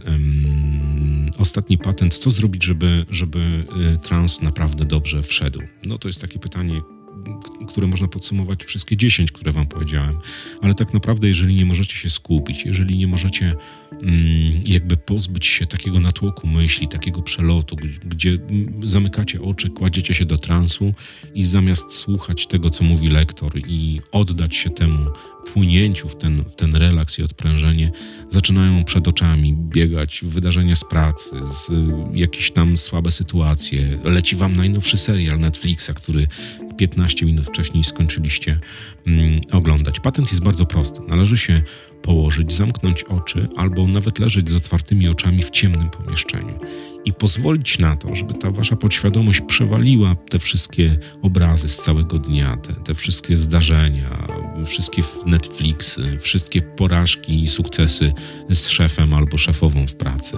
ostatni 1.38 1.78
patent, 1.78 2.14
co 2.14 2.30
zrobić, 2.30 2.64
żeby, 2.64 3.06
żeby 3.10 3.64
trans 4.02 4.42
naprawdę 4.42 4.84
dobrze 4.84 5.22
wszedł? 5.22 5.62
No 5.86 5.98
to 5.98 6.08
jest 6.08 6.20
takie 6.20 6.38
pytanie, 6.38 6.80
które 7.68 7.86
można 7.86 8.08
podsumować 8.08 8.64
wszystkie 8.64 8.96
10, 8.96 9.32
które 9.32 9.52
Wam 9.52 9.66
powiedziałem. 9.66 10.18
Ale 10.62 10.74
tak 10.74 10.94
naprawdę, 10.94 11.28
jeżeli 11.28 11.54
nie 11.54 11.66
możecie 11.66 11.94
się 11.94 12.10
skupić, 12.10 12.64
jeżeli 12.64 12.98
nie 12.98 13.06
możecie 13.06 13.54
mm, 14.02 14.60
jakby 14.66 14.96
pozbyć 14.96 15.46
się 15.46 15.66
takiego 15.66 16.00
natłoku 16.00 16.46
myśli, 16.46 16.88
takiego 16.88 17.22
przelotu, 17.22 17.76
gdzie, 18.04 18.30
mm, 18.30 18.88
zamykacie 18.88 19.42
oczy, 19.42 19.70
kładziecie 19.70 20.14
się 20.14 20.24
do 20.24 20.38
transu 20.38 20.94
i 21.34 21.44
zamiast 21.44 21.92
słuchać 21.92 22.46
tego, 22.46 22.70
co 22.70 22.84
mówi 22.84 23.08
lektor 23.08 23.52
i 23.66 24.00
oddać 24.12 24.54
się 24.54 24.70
temu 24.70 25.10
płynięciu 25.52 26.08
w 26.08 26.16
ten, 26.16 26.44
w 26.44 26.54
ten 26.54 26.74
relaks 26.74 27.18
i 27.18 27.22
odprężenie, 27.22 27.90
zaczynają 28.30 28.84
przed 28.84 29.08
oczami 29.08 29.54
biegać 29.54 30.20
wydarzenia 30.24 30.74
z 30.74 30.84
pracy, 30.84 31.30
z 31.44 31.70
jakieś 32.12 32.50
tam 32.50 32.76
słabe 32.76 33.10
sytuacje. 33.10 33.98
Leci 34.04 34.36
wam 34.36 34.56
najnowszy 34.56 34.96
serial 34.96 35.40
Netflixa, 35.40 35.90
który 35.94 36.26
15 36.76 37.26
minut 37.26 37.46
wcześniej 37.46 37.84
skończyliście 37.84 38.60
mm, 39.06 39.40
oglądać. 39.52 40.00
Patent 40.00 40.30
jest 40.30 40.42
bardzo 40.42 40.66
prosty. 40.66 41.00
Należy 41.08 41.38
się 41.38 41.62
położyć, 42.08 42.52
zamknąć 42.52 43.04
oczy 43.04 43.48
albo 43.56 43.86
nawet 43.86 44.18
leżeć 44.18 44.50
z 44.50 44.56
otwartymi 44.56 45.08
oczami 45.08 45.42
w 45.42 45.50
ciemnym 45.50 45.90
pomieszczeniu 45.90 46.58
i 47.04 47.12
pozwolić 47.12 47.78
na 47.78 47.96
to, 47.96 48.16
żeby 48.16 48.34
ta 48.34 48.50
wasza 48.50 48.76
podświadomość 48.76 49.40
przewaliła 49.40 50.16
te 50.30 50.38
wszystkie 50.38 50.98
obrazy 51.22 51.68
z 51.68 51.76
całego 51.76 52.18
dnia, 52.18 52.56
te, 52.56 52.72
te 52.72 52.94
wszystkie 52.94 53.36
zdarzenia, 53.36 54.28
wszystkie 54.66 55.02
Netflixy, 55.26 56.18
wszystkie 56.20 56.62
porażki 56.62 57.42
i 57.42 57.48
sukcesy 57.48 58.12
z 58.50 58.68
szefem 58.68 59.14
albo 59.14 59.38
szefową 59.38 59.86
w 59.86 59.96
pracy, 59.96 60.36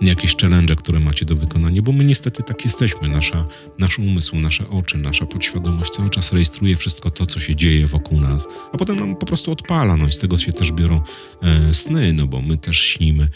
jakieś 0.00 0.36
challenge, 0.36 0.76
które 0.76 1.00
macie 1.00 1.26
do 1.26 1.36
wykonania, 1.36 1.82
bo 1.82 1.92
my 1.92 2.04
niestety 2.04 2.42
tak 2.42 2.64
jesteśmy. 2.64 3.08
Nasza, 3.08 3.46
nasz 3.78 3.98
umysł, 3.98 4.36
nasze 4.36 4.68
oczy, 4.68 4.98
nasza 4.98 5.26
podświadomość 5.26 5.90
cały 5.90 6.10
czas 6.10 6.32
rejestruje 6.32 6.76
wszystko 6.76 7.10
to, 7.10 7.26
co 7.26 7.40
się 7.40 7.56
dzieje 7.56 7.86
wokół 7.86 8.20
nas, 8.20 8.44
a 8.72 8.78
potem 8.78 8.96
nam 8.96 9.16
po 9.16 9.26
prostu 9.26 9.52
odpala. 9.52 9.96
No 9.96 10.06
i 10.06 10.12
z 10.12 10.18
tego 10.18 10.38
się 10.38 10.52
też 10.52 10.72
biorą 10.72 11.02
sny, 11.72 12.12
no 12.12 12.26
bo 12.26 12.42
my 12.42 12.56
też 12.56 12.78
śnimy. 12.78 13.28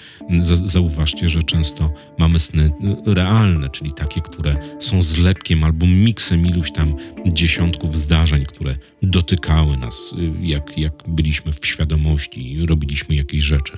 Zauważcie, 0.65 1.29
że 1.29 1.43
często 1.43 1.93
mamy 2.19 2.39
sny 2.39 2.73
realne, 3.07 3.71
czyli 3.71 3.93
takie, 3.93 4.21
które 4.21 4.57
są 4.81 5.03
zlepkiem 5.03 5.65
albo 5.65 5.87
miksem 5.87 6.47
iluś 6.47 6.73
tam 6.73 6.97
dziesiątków 7.27 7.97
zdarzeń, 7.97 8.45
które 8.45 8.77
dotykały 9.07 9.77
nas, 9.77 10.15
y, 10.19 10.47
jak, 10.47 10.79
jak 10.79 10.93
byliśmy 11.09 11.53
w 11.53 11.67
świadomości 11.67 12.53
i 12.53 12.67
robiliśmy 12.67 13.15
jakieś 13.15 13.43
rzeczy 13.43 13.73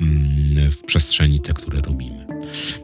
mm, 0.00 0.70
w 0.70 0.84
przestrzeni 0.84 1.40
te, 1.40 1.52
które 1.52 1.80
robimy. 1.80 2.26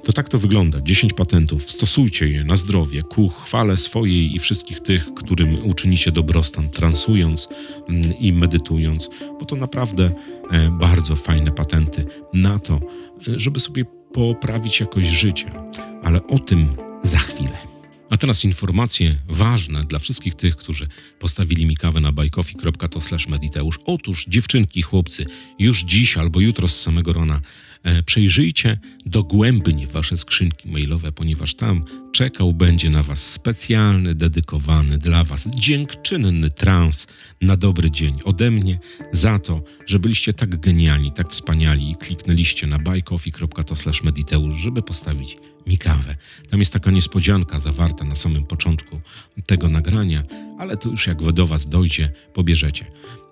To 0.05 0.13
tak 0.13 0.29
to 0.29 0.39
wygląda. 0.39 0.81
10 0.81 1.13
patentów, 1.13 1.71
stosujcie 1.71 2.29
je 2.29 2.45
na 2.45 2.57
zdrowie 2.57 3.03
ku 3.03 3.29
chwale 3.29 3.77
swojej 3.77 4.35
i 4.35 4.39
wszystkich 4.39 4.81
tych, 4.81 5.15
którym 5.15 5.67
uczynicie 5.67 6.13
dobrostan, 6.13 6.71
transując 6.71 7.49
mm, 7.89 8.19
i 8.19 8.33
medytując, 8.33 9.11
bo 9.41 9.45
to 9.45 9.57
naprawdę 9.57 10.11
e, 10.51 10.71
bardzo 10.71 11.17
fajne 11.17 11.51
patenty 11.51 12.07
na 12.33 12.59
to, 12.59 12.75
e, 12.75 13.41
żeby 13.41 13.61
sobie 13.61 13.85
poprawić 14.13 14.81
jakość 14.81 15.09
życia. 15.09 15.65
Ale 16.03 16.27
o 16.27 16.39
tym 16.39 16.69
za 17.03 17.19
chwilę. 17.19 17.68
A 18.11 18.17
teraz 18.17 18.45
informacje 18.45 19.19
ważne 19.29 19.85
dla 19.85 19.99
wszystkich 19.99 20.35
tych, 20.35 20.57
którzy 20.57 20.87
postawili 21.19 21.67
mi 21.67 21.77
kawę 21.77 22.01
na 22.01 22.13
bajkofi.to 22.13 23.01
mediteusz. 23.29 23.79
Otóż 23.85 24.25
dziewczynki, 24.29 24.83
chłopcy, 24.83 25.25
już 25.59 25.85
dziś 25.85 26.17
albo 26.17 26.41
jutro 26.41 26.69
z 26.69 26.81
samego 26.81 27.13
rana 27.13 27.41
e, 27.83 28.03
przejrzyjcie 28.03 28.79
dogłębnie 29.07 29.87
wasze 29.87 30.17
skrzynki 30.17 30.69
mailowe, 30.69 31.13
ponieważ 31.13 31.55
tam 31.55 31.85
czekał 32.13 32.55
będzie 32.55 32.91
na 32.91 33.03
was 33.03 33.33
specjalny, 33.33 34.15
dedykowany 34.15 34.99
dla 34.99 35.25
was 35.25 35.49
dziękczynny 35.55 36.51
trans 36.51 37.07
na 37.41 37.57
dobry 37.57 37.91
dzień 37.91 38.15
ode 38.25 38.51
mnie 38.51 38.79
za 39.13 39.39
to, 39.39 39.63
że 39.87 39.99
byliście 39.99 40.33
tak 40.33 40.61
genialni, 40.61 41.13
tak 41.13 41.31
wspaniali 41.31 41.91
i 41.91 41.97
kliknęliście 41.97 42.67
na 42.67 42.79
buycoffee.to 42.79 43.75
mediteusz, 44.05 44.55
żeby 44.55 44.83
postawić 44.83 45.37
mi 45.69 45.79
kawę. 45.79 46.17
Tam 46.51 46.61
jest 46.61 46.73
taka 46.73 46.91
niespodzianka 46.91 47.61
zawarta 47.61 48.05
na 48.05 48.15
samym 48.15 48.45
początku 48.45 49.01
tego 49.47 49.69
nagrania, 49.69 50.23
ale 50.59 50.77
to 50.77 50.89
już 50.89 51.07
jak 51.07 51.33
do 51.33 51.47
Was 51.47 51.69
dojdzie, 51.69 52.11
pobierzecie. 52.35 52.85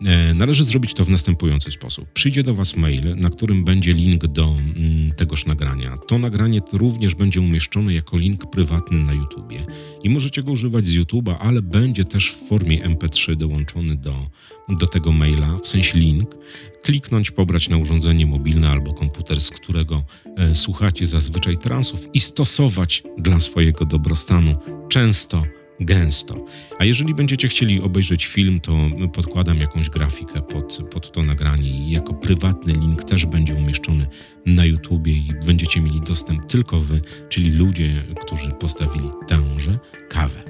E, 0.04 0.34
należy 0.34 0.64
zrobić 0.64 0.94
to 0.94 1.04
w 1.04 1.08
następujący 1.08 1.70
sposób. 1.70 2.12
Przyjdzie 2.12 2.42
do 2.42 2.54
Was 2.54 2.76
mail, 2.76 3.16
na 3.16 3.30
którym 3.30 3.64
będzie 3.64 3.92
link 3.92 4.26
do 4.26 4.44
mm, 4.44 5.12
tegoż 5.16 5.46
nagrania. 5.46 5.96
To 5.96 6.18
nagranie 6.18 6.60
również 6.72 7.14
będzie 7.14 7.40
umieszczone 7.40 7.94
jako 7.94 8.18
link 8.18 8.50
prywatny 8.50 8.98
na 8.98 9.12
YouTubie 9.12 9.66
i 10.02 10.10
możecie 10.10 10.42
go 10.42 10.52
używać 10.52 10.86
z 10.86 10.94
YouTube'a, 10.94 11.36
ale 11.40 11.62
będzie 11.62 12.04
też 12.04 12.30
w 12.30 12.48
formie 12.48 12.88
MP3 12.88 13.36
dołączony 13.36 13.96
do, 13.96 14.30
do 14.68 14.86
tego 14.86 15.12
maila, 15.12 15.58
w 15.62 15.68
sensie 15.68 15.98
link 15.98 16.30
kliknąć, 16.86 17.30
pobrać 17.30 17.68
na 17.68 17.76
urządzenie 17.76 18.26
mobilne 18.26 18.70
albo 18.70 18.94
komputer, 18.94 19.40
z 19.40 19.50
którego 19.50 20.02
e, 20.36 20.54
słuchacie 20.54 21.06
zazwyczaj 21.06 21.56
transów 21.56 22.08
i 22.14 22.20
stosować 22.20 23.02
dla 23.18 23.40
swojego 23.40 23.84
dobrostanu 23.84 24.56
często 24.88 25.42
gęsto. 25.80 26.44
A 26.78 26.84
jeżeli 26.84 27.14
będziecie 27.14 27.48
chcieli 27.48 27.82
obejrzeć 27.82 28.26
film, 28.26 28.60
to 28.60 28.72
podkładam 29.12 29.58
jakąś 29.58 29.90
grafikę 29.90 30.42
pod, 30.42 30.78
pod 30.90 31.12
to 31.12 31.22
nagranie 31.22 31.70
i 31.70 31.90
jako 31.90 32.14
prywatny 32.14 32.72
link 32.72 33.04
też 33.04 33.26
będzie 33.26 33.54
umieszczony 33.54 34.06
na 34.46 34.64
YouTubie 34.64 35.12
i 35.12 35.32
będziecie 35.46 35.80
mieli 35.80 36.00
dostęp 36.00 36.46
tylko 36.46 36.80
wy, 36.80 37.00
czyli 37.28 37.50
ludzie, 37.50 38.02
którzy 38.20 38.50
postawili 38.50 39.10
tęże 39.28 39.78
kawę. 40.08 40.42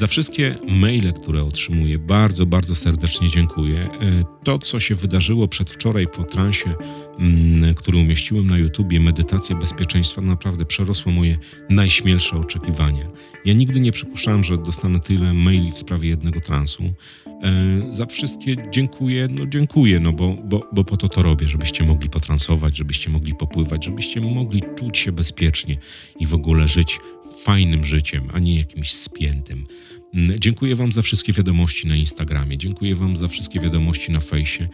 Za 0.00 0.06
wszystkie 0.06 0.58
maile, 0.68 1.12
które 1.12 1.44
otrzymuję, 1.44 1.98
bardzo, 1.98 2.46
bardzo 2.46 2.74
serdecznie 2.74 3.28
dziękuję. 3.28 3.78
E, 3.80 4.24
to, 4.44 4.58
co 4.58 4.80
się 4.80 4.94
wydarzyło 4.94 5.48
przedwczoraj 5.48 6.06
po 6.06 6.24
transie, 6.24 6.74
mm, 7.18 7.74
który 7.74 7.98
umieściłem 7.98 8.46
na 8.46 8.58
YouTubie, 8.58 9.00
medytacja 9.00 9.56
bezpieczeństwa, 9.56 10.20
naprawdę 10.20 10.64
przerosło 10.64 11.12
moje 11.12 11.38
najśmielsze 11.70 12.36
oczekiwania. 12.36 13.10
Ja 13.44 13.54
nigdy 13.54 13.80
nie 13.80 13.92
przypuszczałem, 13.92 14.44
że 14.44 14.58
dostanę 14.58 15.00
tyle 15.00 15.34
maili 15.34 15.72
w 15.72 15.78
sprawie 15.78 16.08
jednego 16.08 16.40
transu. 16.40 16.82
E, 17.26 17.94
za 17.94 18.06
wszystkie 18.06 18.56
dziękuję, 18.70 19.28
no 19.38 19.46
dziękuję, 19.46 20.00
no 20.00 20.12
bo, 20.12 20.36
bo, 20.44 20.68
bo 20.72 20.84
po 20.84 20.96
to 20.96 21.08
to 21.08 21.22
robię, 21.22 21.46
żebyście 21.46 21.84
mogli 21.84 22.10
potransować, 22.10 22.76
żebyście 22.76 23.10
mogli 23.10 23.34
popływać, 23.34 23.84
żebyście 23.84 24.20
mogli 24.20 24.62
czuć 24.78 24.98
się 24.98 25.12
bezpiecznie 25.12 25.76
i 26.20 26.26
w 26.26 26.34
ogóle 26.34 26.68
żyć 26.68 26.98
fajnym 27.44 27.84
życiem, 27.84 28.28
a 28.32 28.38
nie 28.38 28.58
jakimś 28.58 28.92
spiętym. 28.92 29.66
Dziękuję 30.14 30.76
Wam 30.76 30.92
za 30.92 31.02
wszystkie 31.02 31.32
wiadomości 31.32 31.88
na 31.88 31.96
Instagramie, 31.96 32.58
dziękuję 32.58 32.94
Wam 32.94 33.16
za 33.16 33.28
wszystkie 33.28 33.60
wiadomości 33.60 34.12
na 34.12 34.20
fejsie 34.20 34.68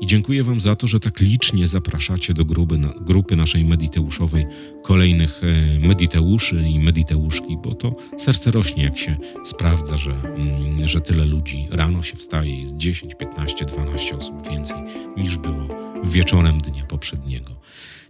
i 0.00 0.06
dziękuję 0.06 0.44
Wam 0.44 0.60
za 0.60 0.76
to, 0.76 0.86
że 0.86 1.00
tak 1.00 1.20
licznie 1.20 1.68
zapraszacie 1.68 2.34
do 2.34 2.44
grupy, 2.44 2.78
grupy 3.00 3.36
naszej 3.36 3.64
mediteuszowej 3.64 4.46
kolejnych 4.82 5.40
e, 5.44 5.78
mediteuszy 5.88 6.62
i 6.68 6.78
mediteuszki, 6.78 7.56
bo 7.64 7.74
to 7.74 7.96
serce 8.18 8.50
rośnie, 8.50 8.84
jak 8.84 8.98
się 8.98 9.16
sprawdza, 9.44 9.96
że, 9.96 10.10
mm, 10.10 10.88
że 10.88 11.00
tyle 11.00 11.24
ludzi 11.24 11.66
rano 11.70 12.02
się 12.02 12.16
wstaje, 12.16 12.60
jest 12.60 12.76
10, 12.76 13.14
15, 13.14 13.64
12 13.64 14.16
osób 14.16 14.50
więcej 14.50 14.78
niż 15.16 15.38
było 15.38 15.66
wieczorem 16.04 16.58
dnia 16.58 16.84
poprzedniego. 16.84 17.60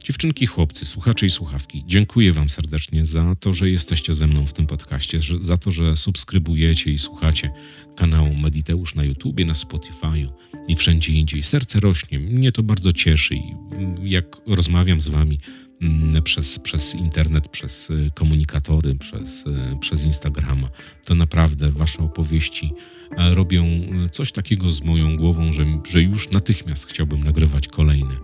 Dziewczynki, 0.05 0.47
chłopcy, 0.47 0.87
słuchacze 0.87 1.27
i 1.27 1.31
słuchawki, 1.31 1.85
dziękuję 1.87 2.33
Wam 2.33 2.51
serdecznie 2.51 3.07
za 3.07 3.35
to, 3.41 3.53
że 3.53 3.71
jesteście 3.71 4.15
ze 4.15 4.27
mną 4.27 4.47
w 4.47 4.53
tym 4.53 4.67
podcaście, 4.67 5.21
za 5.41 5.57
to, 5.57 5.71
że 5.71 5.97
subskrybujecie 5.97 6.91
i 6.91 6.99
słuchacie 6.99 7.51
kanału 7.97 8.35
Mediteusz 8.35 8.95
na 8.95 9.05
YouTubie, 9.05 9.45
na 9.45 9.53
Spotify'u 9.53 10.29
i 10.69 10.77
wszędzie 10.77 11.13
indziej. 11.13 11.43
Serce 11.43 11.81
rośnie, 11.81 12.19
mnie 12.19 12.53
to 12.53 12.63
bardzo 12.63 12.93
cieszy 12.93 13.35
i 13.35 13.55
jak 14.03 14.37
rozmawiam 14.47 15.01
z 15.01 15.09
Wami 15.09 15.39
mm, 15.83 16.23
przez, 16.23 16.59
przez 16.59 16.95
internet, 16.95 17.49
przez 17.49 17.91
y, 17.91 18.11
komunikatory, 18.15 18.95
przez, 18.95 19.47
y, 19.47 19.79
przez 19.81 20.05
Instagrama, 20.05 20.69
to 21.05 21.15
naprawdę 21.15 21.71
Wasze 21.71 21.99
opowieści 21.99 22.73
e, 23.17 23.35
robią 23.35 23.65
y, 23.65 24.09
coś 24.11 24.33
takiego 24.33 24.71
z 24.71 24.83
moją 24.83 25.17
głową, 25.17 25.53
że, 25.53 25.67
że 25.91 26.03
już 26.03 26.31
natychmiast 26.31 26.87
chciałbym 26.87 27.25
nagrywać 27.25 27.69
kolejne 27.69 28.15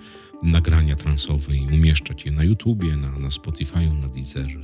nagrania 0.47 0.97
transowe 0.97 1.57
i 1.57 1.67
umieszczać 1.67 2.25
je 2.25 2.33
na 2.33 2.45
YouTubie, 2.45 2.97
na, 2.97 3.19
na 3.19 3.29
Spotify'u, 3.29 4.01
na 4.01 4.09
Deezerze. 4.09 4.61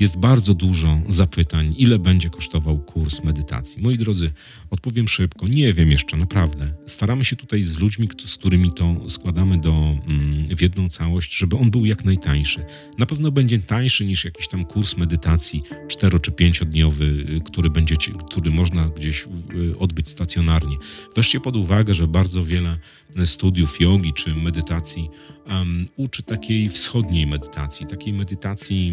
Jest 0.00 0.18
bardzo 0.18 0.54
dużo 0.54 1.00
zapytań, 1.08 1.74
ile 1.78 1.98
będzie 1.98 2.30
kosztował 2.30 2.78
kurs 2.78 3.24
medytacji. 3.24 3.82
Moi 3.82 3.98
drodzy, 3.98 4.30
odpowiem 4.70 5.08
szybko, 5.08 5.48
nie 5.48 5.72
wiem 5.72 5.90
jeszcze, 5.90 6.16
naprawdę. 6.16 6.72
Staramy 6.86 7.24
się 7.24 7.36
tutaj 7.36 7.62
z 7.62 7.78
ludźmi, 7.78 8.08
z 8.26 8.36
którymi 8.36 8.72
to 8.72 9.08
składamy 9.08 9.58
do, 9.58 9.72
mm, 10.06 10.56
w 10.56 10.62
jedną 10.62 10.88
całość, 10.88 11.36
żeby 11.36 11.56
on 11.56 11.70
był 11.70 11.84
jak 11.84 12.04
najtańszy. 12.04 12.64
Na 12.98 13.06
pewno 13.06 13.30
będzie 13.30 13.58
tańszy 13.58 14.06
niż 14.06 14.24
jakiś 14.24 14.48
tam 14.48 14.64
kurs 14.64 14.96
medytacji 14.96 15.62
4 15.88 16.20
czy 16.20 16.30
5-dniowy, 16.30 17.04
y, 17.04 17.40
który, 17.44 17.70
będzie, 17.70 17.96
który 18.30 18.50
można 18.50 18.88
gdzieś 18.88 19.26
y, 19.54 19.78
odbyć 19.78 20.08
stacjonarnie. 20.08 20.76
Weźcie 21.16 21.40
pod 21.40 21.56
uwagę, 21.56 21.94
że 21.94 22.08
bardzo 22.08 22.44
wiele 22.44 22.78
studiów 23.24 23.80
jogi 23.80 24.12
czy 24.12 24.34
medytacji 24.34 25.10
um, 25.46 25.86
uczy 25.96 26.22
takiej 26.22 26.68
wschodniej 26.68 27.26
medytacji, 27.26 27.86
takiej 27.86 28.12
medytacji 28.12 28.92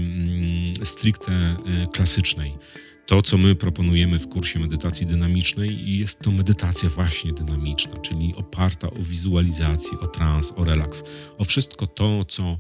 um, 0.78 0.86
stricte 0.86 1.32
e, 1.32 1.58
klasycznej. 1.94 2.58
To, 3.06 3.22
co 3.22 3.38
my 3.38 3.56
proponujemy 3.56 4.20
w 4.20 4.28
kursie 4.28 4.60
medytacji 4.60 5.06
dynamicznej, 5.06 5.98
jest 5.98 6.20
to 6.20 6.32
medytacja 6.32 6.90
właśnie 6.90 7.34
dynamiczna, 7.34 8.00
czyli 8.00 8.34
oparta 8.36 8.90
o 8.90 8.96
wizualizację, 9.00 10.00
o 10.00 10.08
trans, 10.08 10.54
o 10.56 10.66
relaks, 10.66 11.04
o 11.38 11.44
wszystko 11.44 11.88
to, 11.88 12.26
co, 12.26 12.58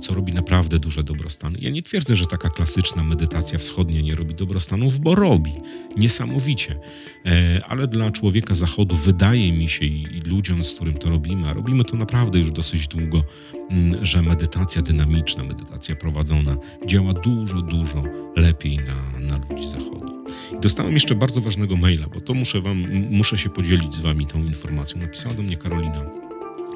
co 0.00 0.14
robi 0.14 0.32
naprawdę 0.32 0.78
duże 0.78 1.04
dobrostany. 1.04 1.58
Ja 1.60 1.70
nie 1.70 1.82
twierdzę, 1.82 2.16
że 2.16 2.26
taka 2.26 2.50
klasyczna 2.50 3.02
medytacja 3.02 3.58
wschodnia 3.58 4.00
nie 4.00 4.14
robi 4.14 4.34
dobrostanów, 4.34 4.98
bo 4.98 5.14
robi 5.14 5.52
niesamowicie, 5.96 6.78
e, 7.26 7.60
ale 7.68 7.88
dla 7.88 8.10
człowieka 8.10 8.54
zachodu 8.54 8.96
wydaje 8.96 9.52
mi 9.52 9.68
się 9.68 9.84
i 9.84 10.20
ludziom, 10.26 10.64
z 10.64 10.74
którym 10.74 10.98
to 10.98 11.10
robimy, 11.10 11.48
a 11.48 11.52
robimy 11.52 11.84
to 11.84 11.96
naprawdę 11.96 12.38
już 12.38 12.52
dosyć 12.52 12.88
długo, 12.88 13.24
mm, 13.70 14.04
że 14.04 14.22
medytacja 14.22 14.82
dynamiczna, 14.82 15.44
medytacja 15.44 15.96
prowadzona 15.96 16.56
działa 16.86 17.12
dużo, 17.12 17.62
dużo 17.62 18.02
lepiej 18.36 18.76
na, 18.76 19.20
na 19.20 19.46
ludzi 19.50 19.68
zachodu. 19.68 20.24
Dostałem 20.62 20.94
jeszcze 20.94 21.14
bardzo 21.14 21.40
ważnego 21.40 21.76
maila, 21.76 22.06
bo 22.14 22.20
to 22.20 22.34
muszę 22.34 22.60
wam, 22.60 22.84
muszę 23.10 23.38
się 23.38 23.50
podzielić 23.50 23.94
z 23.94 24.00
wami 24.00 24.26
tą 24.26 24.44
informacją. 24.44 25.00
Napisała 25.00 25.34
do 25.34 25.42
mnie 25.42 25.56
Karolina 25.56 26.25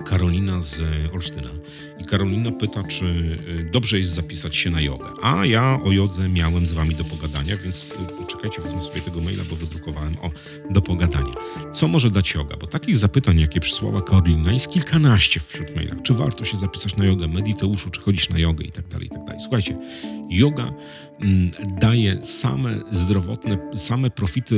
Karolina 0.05 0.63
z 0.63 0.83
Olsztyna. 1.15 1.51
I 2.01 2.05
Karolina 2.05 2.53
pyta, 2.53 2.85
czy 2.85 3.05
y, 3.05 3.71
dobrze 3.73 3.99
jest 3.99 4.13
zapisać 4.13 4.57
się 4.57 4.71
na 4.71 4.81
jogę. 4.81 5.07
A 5.23 5.47
ja 5.47 5.81
o 5.85 5.93
jodze 5.93 6.29
miałem 6.29 6.67
z 6.67 6.73
wami 6.73 6.95
do 6.95 7.05
pogadania, 7.05 7.57
więc 7.57 7.91
y, 7.91 8.27
czekajcie, 8.27 8.63
wezmę 8.63 8.83
sobie 8.83 9.01
tego 9.01 9.21
maila, 9.21 9.43
bo 9.51 9.57
wydrukowałem 9.57 10.17
o 10.23 10.31
do 10.71 10.83
pogadania. 10.83 11.35
Co 11.73 11.89
może 11.89 12.11
dać 12.11 12.35
yoga? 12.35 12.57
Bo 12.57 12.67
takich 12.67 12.99
zapytań, 12.99 13.41
jakie 13.41 13.61
przysłała 13.61 14.01
Karolina, 14.01 14.53
jest 14.53 14.69
kilkanaście 14.69 15.41
wśród 15.41 15.77
mailach. 15.77 16.03
Czy 16.03 16.15
warto 16.15 16.45
się 16.45 16.57
zapisać 16.57 16.97
na 16.97 17.05
jogę, 17.05 17.29
mediteuszu, 17.29 17.91
czy 17.91 18.01
chodzić 18.01 18.29
na 18.29 18.39
jogę 18.39 18.65
i 18.65 18.73
tak 18.73 18.89
dalej, 18.89 19.07
i 19.07 19.11
tak 19.11 19.25
dalej. 19.25 19.41
Słuchajcie, 19.41 19.77
yoga 20.31 20.63
mm, 20.63 20.75
daje 21.81 22.23
same 22.23 22.81
zdrowotne, 22.91 23.59
same 23.77 24.11
profity 24.11 24.55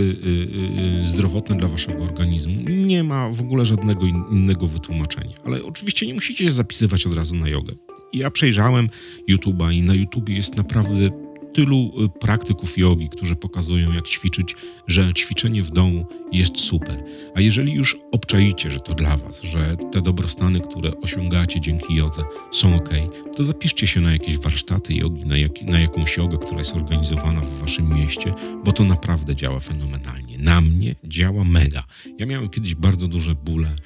y, 1.05 1.09
zdrowotne 1.09 1.57
dla 1.57 1.69
waszego 1.69 2.05
organizmu. 2.05 2.55
Nie 2.69 3.05
ma 3.05 3.29
w 3.29 3.41
ogóle 3.41 3.65
żadnego 3.65 4.07
innego 4.07 4.67
wytłumaczenia 4.67 5.43
ale 5.45 5.65
oczywiście 5.65 6.07
nie 6.07 6.15
musicie 6.15 6.45
się 6.45 6.51
zapisywać 6.51 7.07
od 7.07 7.15
razu 7.15 7.37
na 7.37 7.49
jogę. 7.49 7.75
Ja 8.13 8.31
przejrzałem 8.31 8.89
YouTube'a 9.31 9.73
i 9.73 9.83
na 9.83 9.95
YouTubie 9.95 10.37
jest 10.37 10.57
naprawdę 10.57 11.11
tylu 11.53 11.93
y, 12.05 12.09
praktyków 12.21 12.79
jogi, 12.79 13.09
którzy 13.09 13.37
pokazują, 13.37 13.93
jak 13.93 14.09
ćwiczyć, 14.09 14.57
że 14.87 15.15
ćwiczenie 15.15 15.63
w 15.63 15.71
domu 15.71 16.07
jest 16.33 16.61
super. 16.61 17.05
A 17.35 17.41
jeżeli 17.41 17.73
już 17.73 17.97
obczaicie, 18.13 18.71
że 18.71 18.81
to 18.81 18.95
dla 18.95 19.17
Was, 19.17 19.43
że 19.43 19.77
te 19.93 20.03
dobrostany, 20.03 20.61
które 20.61 21.01
osiągacie 21.01 21.61
dzięki 21.61 21.95
jodze 21.95 22.23
są 22.53 22.77
ok, 22.77 22.91
to 23.37 23.45
zapiszcie 23.45 23.87
się 23.87 24.01
na 24.01 24.13
jakieś 24.13 24.39
warsztaty 24.39 24.95
jogi, 24.95 25.27
na, 25.27 25.37
jak, 25.37 25.63
na 25.63 25.81
jakąś 25.81 26.17
jogę, 26.17 26.39
która 26.39 26.59
jest 26.59 26.77
organizowana 26.77 27.41
w 27.41 27.59
Waszym 27.59 27.95
mieście, 27.95 28.35
bo 28.65 28.73
to 28.73 28.85
naprawdę 28.85 29.37
działa 29.37 29.61
fenomenalnie. 29.61 30.39
Na 30.39 30.61
mnie 30.61 30.95
działa 31.05 31.45
mega. 31.45 31.85
Ja 32.19 32.27
miałem 32.27 32.49
kiedyś 32.49 32.75
bardzo 32.75 33.09
duże 33.09 33.35
bóle 33.35 33.77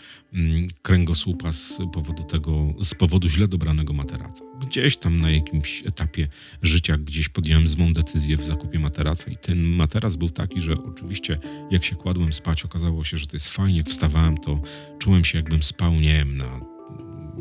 kręgosłupa 0.83 1.53
z 1.53 1.79
powodu 1.93 2.25
tego, 2.25 2.75
z 2.83 2.95
powodu 2.95 3.29
źle 3.29 3.49
dobranego 3.49 3.93
materaca. 3.93 4.45
Gdzieś 4.67 4.97
tam 4.97 5.21
na 5.21 5.31
jakimś 5.31 5.83
etapie 5.87 6.29
życia, 6.63 6.99
gdzieś 6.99 7.29
podjąłem 7.29 7.69
złą 7.69 7.93
decyzję 7.93 8.37
w 8.37 8.45
zakupie 8.45 8.79
materaca 8.79 9.31
i 9.31 9.37
ten 9.37 9.63
materac 9.63 10.17
był 10.17 10.31
taki, 10.31 10.61
że 10.61 10.75
oczywiście 10.75 11.39
jak 11.71 11.85
się 11.85 11.97
kładłem 11.97 12.33
spać, 12.33 12.65
okazało 12.65 13.05
się, 13.05 13.19
że 13.19 13.27
to 13.27 13.37
jest 13.37 13.49
fajnie. 13.49 13.79
Jak 13.79 13.89
wstawałem, 13.89 14.39
to 14.39 14.61
czułem 14.99 15.25
się 15.25 15.39
jakbym 15.39 15.63
spał, 15.63 15.93
nie 15.95 16.13
wiem, 16.13 16.37
na 16.37 16.61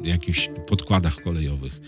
jakichś 0.03 0.49
podkładach 0.67 1.15
kolejowych. 1.15 1.81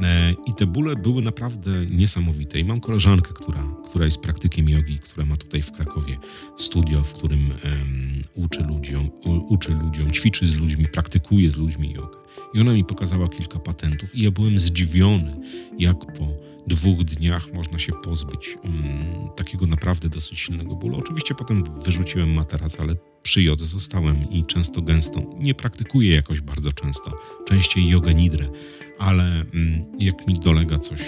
E, 0.00 0.34
I 0.46 0.54
te 0.54 0.66
bóle 0.66 0.96
były 0.96 1.22
naprawdę 1.22 1.86
niesamowite. 1.86 2.58
I 2.58 2.64
mam 2.64 2.80
koleżankę, 2.80 3.32
która, 3.34 3.64
która 3.84 4.04
jest 4.04 4.20
praktykiem 4.20 4.68
jogi, 4.68 4.98
która 4.98 5.26
ma 5.26 5.36
tutaj 5.36 5.62
w 5.62 5.72
Krakowie 5.72 6.16
studio, 6.56 7.04
w 7.04 7.12
którym 7.12 7.50
um, 7.50 8.22
uczy, 8.34 8.62
ludziom, 8.62 9.10
uczy 9.48 9.74
ludziom, 9.74 10.10
ćwiczy 10.10 10.46
z 10.46 10.54
ludźmi, 10.54 10.86
praktykuje 10.88 11.50
z 11.50 11.56
ludźmi 11.56 11.92
jogę. 11.92 12.16
I 12.54 12.60
ona 12.60 12.72
mi 12.72 12.84
pokazała 12.84 13.28
kilka 13.28 13.58
patentów, 13.58 14.14
i 14.14 14.22
ja 14.22 14.30
byłem 14.30 14.58
zdziwiony, 14.58 15.36
jak 15.78 15.98
po 15.98 16.28
dwóch 16.66 17.04
dniach 17.04 17.52
można 17.52 17.78
się 17.78 17.92
pozbyć 17.92 18.58
um, 18.64 18.74
takiego 19.36 19.66
naprawdę 19.66 20.08
dosyć 20.08 20.40
silnego 20.40 20.76
bólu. 20.76 20.98
Oczywiście 20.98 21.34
potem 21.34 21.64
wyrzuciłem 21.84 22.32
materac, 22.32 22.80
ale 22.80 22.94
przy 23.22 23.42
jodze 23.42 23.66
zostałem 23.66 24.30
i 24.30 24.44
często 24.44 24.82
gęsto. 24.82 25.22
Nie 25.38 25.54
praktykuję 25.54 26.14
jakoś 26.14 26.40
bardzo 26.40 26.72
często, 26.72 27.12
częściej 27.46 27.88
jogę 27.88 28.14
nidrę, 28.14 28.48
ale 28.98 29.44
um, 29.54 29.84
jak 29.98 30.26
mi 30.26 30.34
dolega 30.34 30.78
coś, 30.78 31.00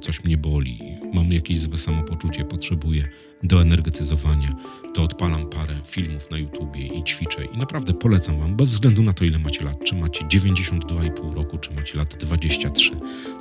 coś 0.00 0.24
mnie 0.24 0.36
boli, 0.36 0.78
mam 1.14 1.32
jakieś 1.32 1.60
złe 1.60 1.78
samopoczucie, 1.78 2.44
potrzebuję 2.44 3.08
doenergetyzowania, 3.42 4.52
to 4.94 5.02
odpalam 5.02 5.48
parę 5.48 5.74
filmów 5.84 6.30
na 6.30 6.38
YouTubie 6.38 6.86
i 6.86 7.04
ćwiczę. 7.04 7.44
I 7.44 7.58
naprawdę 7.58 7.94
polecam 7.94 8.38
Wam, 8.38 8.56
bez 8.56 8.70
względu 8.70 9.02
na 9.02 9.12
to, 9.12 9.24
ile 9.24 9.38
macie 9.38 9.64
lat, 9.64 9.84
czy 9.84 9.94
macie 9.94 10.24
92,5 10.24 11.34
roku, 11.34 11.58
czy 11.58 11.70
macie 11.74 11.98
lat 11.98 12.16
23, 12.16 12.90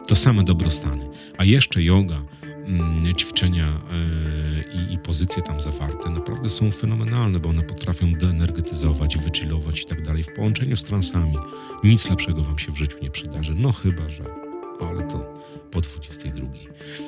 to 0.07 0.15
same 0.15 0.43
dobrostany. 0.43 1.09
A 1.37 1.43
jeszcze 1.43 1.83
yoga, 1.83 2.15
mm, 2.15 2.27
ćwiczenia 3.17 3.81
yy, 3.91 4.81
i, 4.81 4.93
i 4.93 4.97
pozycje 4.97 5.43
tam 5.43 5.61
zawarte 5.61 6.09
naprawdę 6.09 6.49
są 6.49 6.71
fenomenalne, 6.71 7.39
bo 7.39 7.49
one 7.49 7.63
potrafią 7.63 8.13
deenergetyzować, 8.13 9.17
wychillować 9.17 9.81
i 9.81 9.85
tak 9.85 10.01
dalej 10.01 10.23
w 10.23 10.33
połączeniu 10.33 10.77
z 10.77 10.83
transami. 10.83 11.37
Nic 11.83 12.09
lepszego 12.09 12.43
Wam 12.43 12.59
się 12.59 12.71
w 12.71 12.77
życiu 12.77 12.97
nie 13.01 13.11
przydarzy. 13.11 13.55
No 13.55 13.71
chyba, 13.71 14.09
że... 14.09 14.23
Ale 14.81 15.03
to 15.03 15.33
po 15.71 15.81
22. 15.81 16.47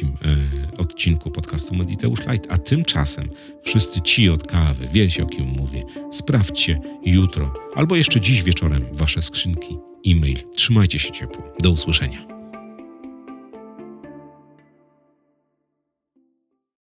odcinku 0.77 1.31
podcastu 1.31 1.75
Mediteusz 1.75 2.19
Light, 2.19 2.51
a 2.51 2.57
tymczasem 2.57 3.29
wszyscy 3.63 4.01
ci 4.01 4.29
od 4.29 4.47
kawy, 4.47 4.89
wiecie 4.93 5.23
o 5.23 5.25
kim 5.25 5.45
mówię, 5.45 5.83
sprawdźcie 6.11 6.81
jutro 7.05 7.53
albo 7.75 7.95
jeszcze 7.95 8.21
dziś 8.21 8.43
wieczorem 8.43 8.85
Wasze 8.93 9.21
skrzynki 9.21 9.77
e-mail. 10.07 10.37
Trzymajcie 10.55 10.99
się 10.99 11.11
ciepło. 11.11 11.43
Do 11.59 11.71
usłyszenia. 11.71 12.32